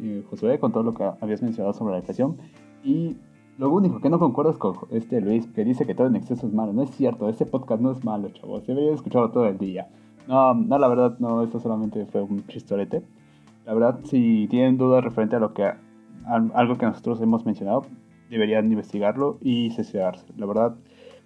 eh, 0.01 0.23
Josué, 0.31 0.57
con 0.57 0.71
todo 0.71 0.81
lo 0.81 0.95
que 0.95 1.03
habías 1.21 1.43
mencionado 1.43 1.75
sobre 1.75 1.91
la 1.91 1.99
inflación. 1.99 2.37
Y 2.83 3.17
lo 3.59 3.69
único 3.69 4.01
que 4.01 4.09
no 4.09 4.17
concuerdo 4.17 4.49
es 4.49 4.57
con 4.57 4.75
este 4.89 5.21
Luis, 5.21 5.45
que 5.45 5.63
dice 5.63 5.85
que 5.85 5.93
todo 5.93 6.07
en 6.07 6.15
exceso 6.15 6.47
es 6.47 6.53
malo. 6.53 6.73
No 6.73 6.81
es 6.81 6.89
cierto, 6.89 7.29
este 7.29 7.45
podcast 7.45 7.83
no 7.83 7.91
es 7.91 8.03
malo, 8.03 8.29
chavos. 8.31 8.65
Debería 8.65 8.95
escucharlo 8.95 9.29
todo 9.29 9.45
el 9.45 9.59
día. 9.59 9.89
No, 10.27 10.55
no, 10.55 10.79
la 10.79 10.87
verdad, 10.87 11.19
no, 11.19 11.43
esto 11.43 11.59
solamente 11.59 12.03
fue 12.07 12.23
un 12.23 12.47
chistorete. 12.47 13.03
La 13.67 13.75
verdad, 13.75 13.99
si 14.05 14.47
tienen 14.49 14.79
dudas 14.79 15.03
referente 15.03 15.35
a 15.35 15.39
lo 15.39 15.53
que 15.53 15.69
algo 16.25 16.77
que 16.77 16.85
nosotros 16.85 17.21
hemos 17.21 17.45
mencionado, 17.45 17.83
deberían 18.29 18.71
investigarlo 18.71 19.37
y 19.41 19.71
cesearse. 19.71 20.25
La 20.37 20.45
verdad, 20.45 20.75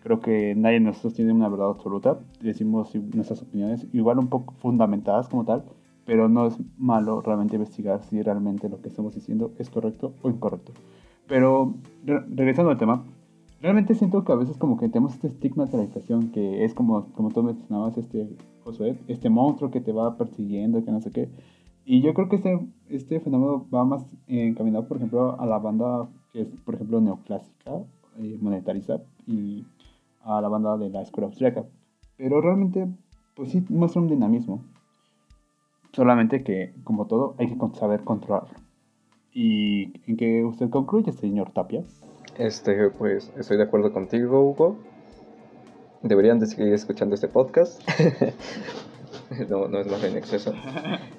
creo 0.03 0.19
que 0.19 0.55
nadie 0.55 0.79
de 0.79 0.85
nosotros 0.85 1.13
tiene 1.13 1.33
una 1.33 1.49
verdad 1.49 1.69
absoluta. 1.69 2.19
Decimos 2.41 2.93
nuestras 2.95 3.41
opiniones, 3.41 3.87
igual 3.93 4.19
un 4.19 4.27
poco 4.27 4.53
fundamentadas 4.59 5.29
como 5.29 5.45
tal, 5.45 5.63
pero 6.05 6.29
no 6.29 6.47
es 6.47 6.57
malo 6.77 7.21
realmente 7.21 7.55
investigar 7.55 8.03
si 8.03 8.21
realmente 8.21 8.69
lo 8.69 8.81
que 8.81 8.89
estamos 8.89 9.13
diciendo 9.15 9.51
es 9.57 9.69
correcto 9.69 10.13
o 10.21 10.29
incorrecto. 10.29 10.71
Pero 11.27 11.75
regresando 12.05 12.71
al 12.71 12.77
tema, 12.77 13.03
realmente 13.61 13.95
siento 13.95 14.23
que 14.23 14.31
a 14.31 14.35
veces 14.35 14.57
como 14.57 14.77
que 14.77 14.87
tenemos 14.87 15.13
este 15.13 15.27
estigma 15.27 15.65
de 15.65 15.77
la 15.77 15.83
inflación, 15.83 16.31
que 16.31 16.63
es 16.63 16.73
como, 16.73 17.07
como 17.13 17.31
tú 17.31 17.43
mencionabas, 17.43 17.97
este 17.97 18.27
este 19.07 19.29
monstruo 19.29 19.71
que 19.71 19.81
te 19.81 19.91
va 19.91 20.17
persiguiendo, 20.17 20.83
que 20.83 20.91
no 20.91 21.01
sé 21.01 21.11
qué. 21.11 21.29
Y 21.89 22.01
yo 22.01 22.13
creo 22.13 22.27
que 22.27 22.35
este, 22.35 22.59
este 22.89 23.21
fenómeno 23.21 23.65
va 23.73 23.85
más 23.85 24.03
encaminado, 24.27 24.89
por 24.89 24.97
ejemplo, 24.97 25.39
a 25.39 25.45
la 25.45 25.57
banda 25.57 26.09
que 26.33 26.41
es, 26.41 26.47
por 26.65 26.75
ejemplo, 26.75 26.99
neoclásica, 26.99 27.77
eh, 28.19 28.37
monetarista, 28.41 29.01
y 29.25 29.65
a 30.21 30.41
la 30.41 30.49
banda 30.49 30.75
de 30.75 30.89
la 30.89 31.01
escuela 31.01 31.27
austriaca. 31.27 31.63
Pero 32.17 32.41
realmente, 32.41 32.89
pues 33.37 33.51
sí, 33.51 33.63
muestra 33.69 34.01
un 34.01 34.09
dinamismo. 34.09 34.65
Solamente 35.93 36.43
que, 36.43 36.73
como 36.83 37.07
todo, 37.07 37.35
hay 37.37 37.47
que 37.47 37.77
saber 37.77 38.03
controlarlo. 38.03 38.59
¿Y 39.31 39.93
en 40.11 40.17
qué 40.17 40.43
usted 40.43 40.69
concluye, 40.69 41.13
señor 41.13 41.51
Tapia? 41.51 41.85
Este, 42.37 42.89
pues 42.89 43.31
estoy 43.37 43.55
de 43.55 43.63
acuerdo 43.63 43.93
contigo, 43.93 44.41
Hugo 44.41 44.75
deberían 46.01 46.39
de 46.39 46.47
seguir 46.47 46.73
escuchando 46.73 47.15
este 47.15 47.27
podcast. 47.27 47.81
no, 49.49 49.67
no 49.67 49.79
es 49.79 49.87
más 49.87 50.03
en 50.03 50.17
exceso. 50.17 50.53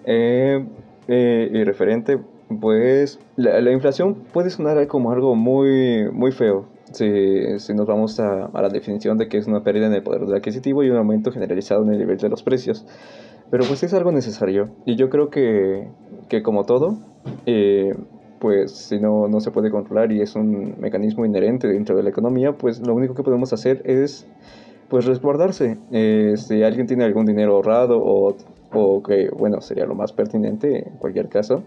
Eh, 0.05 0.64
eh, 1.09 1.51
y 1.53 1.64
referente, 1.64 2.18
pues 2.61 3.18
la, 3.37 3.61
la, 3.61 3.73
inflación 3.73 4.14
puede 4.33 4.51
sonar 4.51 4.87
como 4.87 5.11
algo 5.12 5.35
muy, 5.35 6.11
muy 6.12 6.33
feo. 6.33 6.66
Si, 6.92 7.59
si 7.59 7.75
nos 7.75 7.87
vamos 7.87 8.18
a, 8.18 8.47
a, 8.47 8.62
la 8.62 8.68
definición 8.71 9.18
de 9.18 9.29
que 9.29 9.37
es 9.37 9.47
una 9.47 9.62
pérdida 9.62 9.87
en 9.87 9.92
el 9.92 10.03
poder 10.03 10.23
adquisitivo 10.35 10.83
y 10.83 10.90
un 10.90 10.97
aumento 10.97 11.31
generalizado 11.31 11.85
en 11.85 11.92
el 11.92 11.99
nivel 11.99 12.16
de 12.16 12.29
los 12.29 12.42
precios. 12.42 12.87
Pero 13.51 13.64
pues 13.64 13.83
es 13.83 13.94
algo 13.94 14.12
necesario. 14.12 14.71
Y 14.85 14.97
yo 14.97 15.09
creo 15.11 15.31
que, 15.31 15.88
que 16.29 16.42
como 16.42 16.64
todo, 16.64 16.99
eh, 17.47 17.94
pues 18.38 18.73
si 18.73 18.99
no, 19.01 19.29
no 19.29 19.40
se 19.40 19.51
puede 19.51 19.71
controlar 19.71 20.12
y 20.12 20.21
es 20.21 20.35
un 20.35 20.77
mecanismo 20.79 21.25
inherente 21.25 21.68
dentro 21.68 21.97
de 21.97 22.03
la 22.03 22.11
economía, 22.11 22.53
pues 22.53 22.81
lo 22.87 22.94
único 22.94 23.14
que 23.14 23.23
podemos 23.23 23.53
hacer 23.53 23.83
es 23.85 24.27
pues 24.88 25.05
resguardarse. 25.05 25.79
Eh, 25.92 26.35
si 26.37 26.62
alguien 26.62 26.87
tiene 26.87 27.05
algún 27.05 27.27
dinero 27.27 27.57
ahorrado 27.57 28.01
o, 28.03 28.35
o, 28.72 29.03
que, 29.03 29.29
bueno, 29.31 29.61
sería 29.61 29.87
lo 29.87 29.94
más 29.94 30.12
pertinente 30.12 30.88
en 30.88 30.96
cualquier 30.98 31.29
caso, 31.29 31.62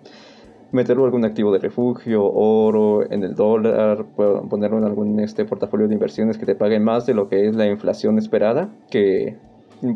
meterlo 0.72 1.04
en 1.04 1.08
algún 1.08 1.26
activo 1.26 1.52
de 1.52 1.60
refugio, 1.60 2.26
oro, 2.26 3.10
en 3.12 3.24
el 3.24 3.36
dólar, 3.36 4.06
ponerlo 4.16 4.78
en 4.78 4.86
algún 4.86 5.20
este, 5.20 5.46
portafolio 5.46 5.88
de 5.88 5.94
inversiones 5.94 6.38
que 6.38 6.46
te 6.46 6.56
pague 6.56 6.80
más 6.80 7.06
de 7.06 7.14
lo 7.14 7.28
que 7.28 7.48
es 7.48 7.56
la 7.56 7.68
inflación 7.68 8.18
esperada, 8.18 8.70
que 8.90 9.36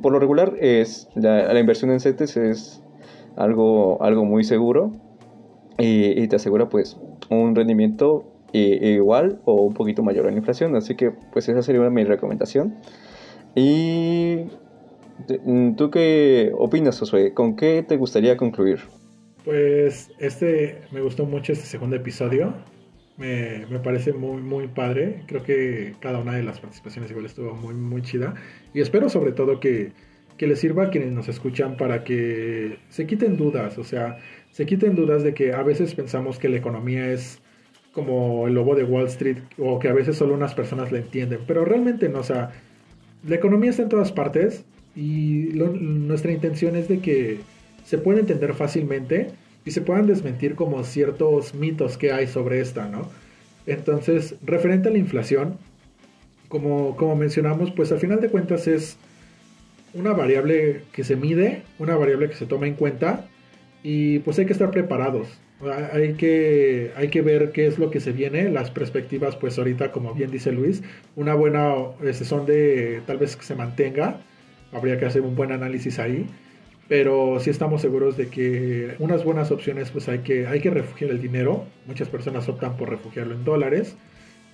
por 0.02 0.12
lo 0.12 0.20
regular 0.20 0.54
es 0.60 1.08
la, 1.16 1.54
la 1.54 1.60
inversión 1.60 1.92
en 1.92 2.00
CETES 2.00 2.38
es 2.38 2.82
algo, 3.36 4.02
algo 4.02 4.26
muy 4.26 4.44
seguro 4.44 4.92
y, 5.78 6.22
y 6.22 6.28
te 6.28 6.36
asegura 6.36 6.70
pues 6.70 6.98
un 7.30 7.56
rendimiento 7.56 8.26
igual 8.52 9.40
o 9.46 9.62
un 9.64 9.74
poquito 9.74 10.04
mayor 10.04 10.28
a 10.28 10.32
la 10.32 10.38
inflación. 10.38 10.76
Así 10.76 10.96
que 10.96 11.12
pues 11.12 11.50
esa 11.50 11.62
sería 11.62 11.90
mi 11.90 12.04
recomendación. 12.04 12.76
Y 13.56 14.50
mm, 15.46 15.76
tú 15.76 15.90
qué 15.90 16.52
opinas, 16.58 17.00
Josué? 17.00 17.34
¿Con 17.34 17.56
qué 17.56 17.84
te 17.88 17.96
gustaría 17.96 18.36
concluir? 18.36 18.80
Pues 19.46 20.12
este 20.20 20.82
me 20.92 21.02
gustó 21.02 21.26
mucho 21.26 21.54
este 21.54 21.66
segundo 21.66 21.96
episodio. 21.96 22.54
Me, 23.18 23.66
me, 23.68 23.80
parece 23.80 24.12
muy, 24.12 24.42
muy 24.42 24.68
padre. 24.68 25.24
Creo 25.28 25.42
que 25.44 25.96
cada 26.02 26.20
una 26.20 26.34
de 26.34 26.44
las 26.44 26.60
participaciones 26.60 27.10
igual 27.12 27.26
estuvo 27.26 27.54
muy, 27.54 27.74
muy 27.74 28.02
chida. 28.02 28.34
Y 28.74 28.82
espero 28.82 29.08
sobre 29.08 29.32
todo 29.32 29.62
que, 29.62 29.94
que 30.38 30.48
les 30.48 30.60
sirva 30.60 30.86
a 30.86 30.90
quienes 30.90 31.14
nos 31.14 31.30
escuchan 31.30 31.78
para 31.78 32.04
que 32.04 32.78
se 32.90 33.08
quiten 33.08 33.38
dudas. 33.38 33.78
O 33.78 33.86
sea, 33.86 34.18
se 34.52 34.66
quiten 34.66 34.96
dudas 34.96 35.24
de 35.24 35.34
que 35.34 35.54
a 35.54 35.64
veces 35.64 35.96
pensamos 35.96 36.40
que 36.40 36.50
la 36.50 36.58
economía 36.58 37.10
es 37.10 37.42
como 37.94 38.48
el 38.48 38.54
lobo 38.56 38.76
de 38.76 38.84
Wall 38.84 39.06
Street 39.06 39.38
o 39.58 39.80
que 39.80 39.88
a 39.88 39.94
veces 39.94 40.18
solo 40.18 40.34
unas 40.34 40.54
personas 40.54 40.92
la 40.92 40.98
entienden. 40.98 41.40
Pero 41.48 41.64
realmente 41.64 42.10
no. 42.10 42.20
O 42.20 42.24
sea, 42.24 42.52
la 43.28 43.36
economía 43.36 43.72
está 43.72 43.84
en 43.84 43.90
todas 43.90 44.12
partes 44.12 44.66
y 44.96 45.50
nuestra 45.54 46.32
intención 46.32 46.76
es 46.76 46.88
de 46.88 47.00
que 47.00 47.40
se 47.84 47.98
pueda 47.98 48.20
entender 48.20 48.54
fácilmente 48.54 49.32
y 49.66 49.72
se 49.72 49.82
puedan 49.82 50.08
desmentir 50.08 50.56
como 50.56 50.84
ciertos 50.84 51.54
mitos 51.56 51.98
que 51.98 52.12
hay 52.12 52.28
sobre 52.28 52.62
esta, 52.62 52.88
¿no? 52.88 53.10
Entonces, 53.66 54.36
referente 54.44 54.90
a 54.90 54.92
la 54.92 55.00
inflación, 55.00 55.58
como, 56.50 56.96
como 56.96 57.16
mencionamos, 57.16 57.72
pues 57.72 57.92
al 57.92 58.00
final 58.00 58.22
de 58.22 58.30
cuentas 58.30 58.68
es 58.68 58.98
una 59.96 60.14
variable 60.14 60.84
que 60.92 61.04
se 61.04 61.16
mide, 61.16 61.64
una 61.80 61.96
variable 61.96 62.30
que 62.30 62.36
se 62.36 62.46
toma 62.46 62.68
en 62.68 62.76
cuenta 62.76 63.28
y 63.82 64.20
pues 64.20 64.38
hay 64.38 64.46
que 64.46 64.54
estar 64.54 64.70
preparados. 64.70 65.28
Hay 65.94 66.14
que, 66.16 66.92
hay 66.98 67.08
que 67.08 67.22
ver 67.22 67.52
qué 67.52 67.66
es 67.66 67.80
lo 67.80 67.90
que 67.90 68.02
se 68.02 68.12
viene, 68.12 68.50
las 68.50 68.72
perspectivas 68.72 69.38
pues 69.38 69.58
ahorita 69.58 69.92
como 69.92 70.14
bien 70.14 70.30
dice 70.30 70.52
Luis, 70.52 70.84
una 71.16 71.34
buena 71.34 71.74
son 72.12 72.46
de 72.46 73.02
tal 73.08 73.18
vez 73.18 73.38
que 73.38 73.44
se 73.44 73.56
mantenga, 73.56 74.20
habría 74.74 75.00
que 75.00 75.06
hacer 75.06 75.22
un 75.22 75.36
buen 75.36 75.54
análisis 75.54 75.98
ahí 75.98 76.28
pero 76.88 77.40
sí 77.40 77.50
estamos 77.50 77.82
seguros 77.82 78.16
de 78.18 78.28
que 78.28 78.96
unas 79.00 79.24
buenas 79.24 79.52
opciones 79.52 79.90
pues 79.90 80.08
hay 80.08 80.20
que, 80.20 80.48
hay 80.48 80.62
que 80.62 80.70
refugiar 80.70 81.12
el 81.12 81.22
dinero. 81.22 81.66
Muchas 81.88 82.10
personas 82.10 82.48
optan 82.48 82.78
por 82.78 82.90
refugiarlo 82.90 83.34
en 83.34 83.44
dólares, 83.44 83.96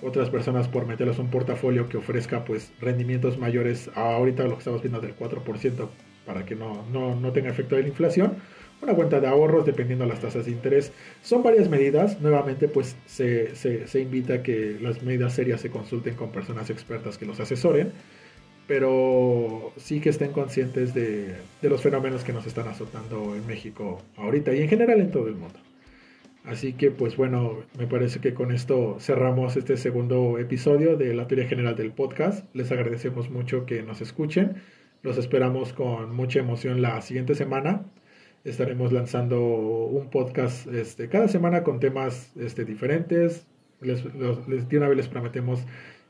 otras 0.02 0.30
personas 0.30 0.68
por 0.68 0.86
meterlos 0.86 1.18
en 1.18 1.26
un 1.26 1.32
portafolio 1.32 1.90
que 1.90 1.98
ofrezca 1.98 2.46
pues 2.46 2.72
rendimientos 2.80 3.38
mayores 3.38 3.90
a 3.96 4.16
ahorita 4.16 4.44
lo 4.44 4.52
que 4.52 4.60
estamos 4.60 4.82
viendo 4.82 5.02
del 5.02 5.16
4% 5.16 5.90
para 6.26 6.46
que 6.46 6.56
no, 6.56 6.86
no, 6.92 7.16
no 7.20 7.32
tenga 7.32 7.50
efecto 7.50 7.76
de 7.76 7.84
la 7.84 7.90
inflación. 7.90 8.38
Una 8.82 8.96
cuenta 8.96 9.20
de 9.20 9.28
ahorros 9.28 9.66
dependiendo 9.66 10.06
de 10.06 10.10
las 10.10 10.22
tasas 10.22 10.46
de 10.46 10.52
interés. 10.52 10.92
Son 11.22 11.44
varias 11.44 11.70
medidas. 11.70 12.20
Nuevamente 12.20 12.68
pues 12.68 12.96
se, 13.06 13.56
se, 13.56 14.00
invita 14.00 14.36
a 14.36 14.44
que 14.44 14.78
las 14.82 15.04
medidas 15.04 15.34
serias 15.34 15.62
se 15.62 15.70
consulten 15.70 16.16
con 16.16 16.32
personas 16.32 16.70
expertas 16.70 17.18
que 17.18 17.26
los 17.26 17.40
asesoren 17.40 17.92
pero 18.72 19.74
sí 19.76 20.00
que 20.00 20.08
estén 20.08 20.32
conscientes 20.32 20.94
de, 20.94 21.36
los 21.62 21.82
fenómenos 21.82 22.24
que 22.24 22.32
nos 22.32 22.48
están 22.48 22.70
azotando 22.70 23.36
en 23.36 23.46
México 23.46 24.02
ahorita 24.16 24.54
y 24.54 24.62
en 24.62 24.70
general 24.70 25.02
en 25.02 25.12
todo 25.12 25.28
el 25.28 25.36
mundo. 25.36 25.60
Así 26.46 26.72
que 26.72 26.90
pues 26.90 27.18
bueno, 27.18 27.58
me 27.78 27.86
parece 27.86 28.22
que 28.22 28.34
con 28.34 28.54
esto 28.54 28.96
cerramos 29.02 29.58
este 29.58 29.76
segundo 29.76 30.40
episodio 30.40 30.96
de 30.96 31.14
la 31.14 31.28
teoría 31.28 31.50
general 31.50 31.76
del 31.76 31.92
podcast. 31.92 32.46
Les 32.56 32.72
agradecemos 32.72 33.30
mucho 33.30 33.66
que 33.66 33.84
nos 33.84 34.00
escuchen. 34.00 34.62
Los 35.04 35.18
esperamos 35.18 35.74
con 35.74 36.16
mucha 36.16 36.40
emoción 36.40 36.82
la 36.82 37.02
siguiente 37.02 37.36
semana. 37.36 37.84
Estaremos 38.44 38.92
lanzando 38.92 39.40
un 39.40 40.10
podcast 40.10 40.68
este, 40.68 41.10
cada 41.10 41.28
semana 41.28 41.64
con 41.64 41.80
temas 41.80 42.32
este, 42.36 42.66
diferentes. 42.66 43.48
Les, 43.82 44.04
les, 44.48 44.68
de 44.68 44.78
una 44.78 44.88
vez 44.88 44.98
les 44.98 45.08
prometemos 45.08 45.60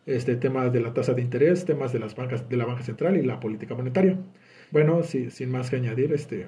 este, 0.05 0.35
temas 0.35 0.71
de 0.71 0.81
la 0.81 0.93
tasa 0.93 1.13
de 1.13 1.21
interés, 1.21 1.65
temas 1.65 1.91
de 1.91 1.99
las 1.99 2.15
bancas, 2.15 2.47
de 2.47 2.57
la 2.57 2.65
banca 2.65 2.83
central 2.83 3.17
y 3.17 3.23
la 3.23 3.39
política 3.39 3.75
monetaria. 3.75 4.17
Bueno, 4.71 5.03
sin 5.03 5.51
más 5.51 5.69
que 5.69 5.75
añadir, 5.75 6.13
este, 6.13 6.47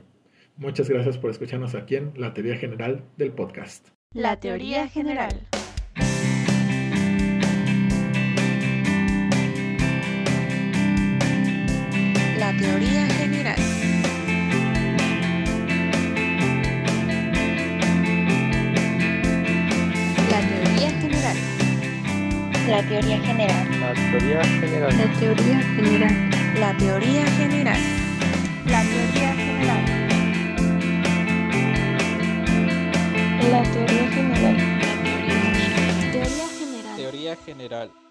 muchas 0.55 0.89
gracias 0.89 1.17
por 1.17 1.31
escucharnos 1.31 1.75
aquí 1.75 1.97
en 1.97 2.13
la 2.15 2.33
teoría 2.33 2.55
general 2.55 3.03
del 3.17 3.31
podcast. 3.31 3.89
La 4.13 4.39
teoría 4.39 4.87
general. 4.87 5.47
La 22.93 22.99
teoría 22.99 23.21
general. 23.21 23.81
La 23.81 23.93
teoría 24.09 24.43
general. 24.43 24.93
La 26.59 26.77
teoría 26.77 27.25
general. 27.25 27.79
La 28.67 28.83
teoría 28.83 29.33
general. 29.33 29.83
La 33.49 33.63
teoría 33.63 34.07
general. 34.11 34.57
La 35.09 36.03
teoría 36.03 36.47
general. 36.47 36.95
Teoría 36.95 37.35
general. 37.35 38.02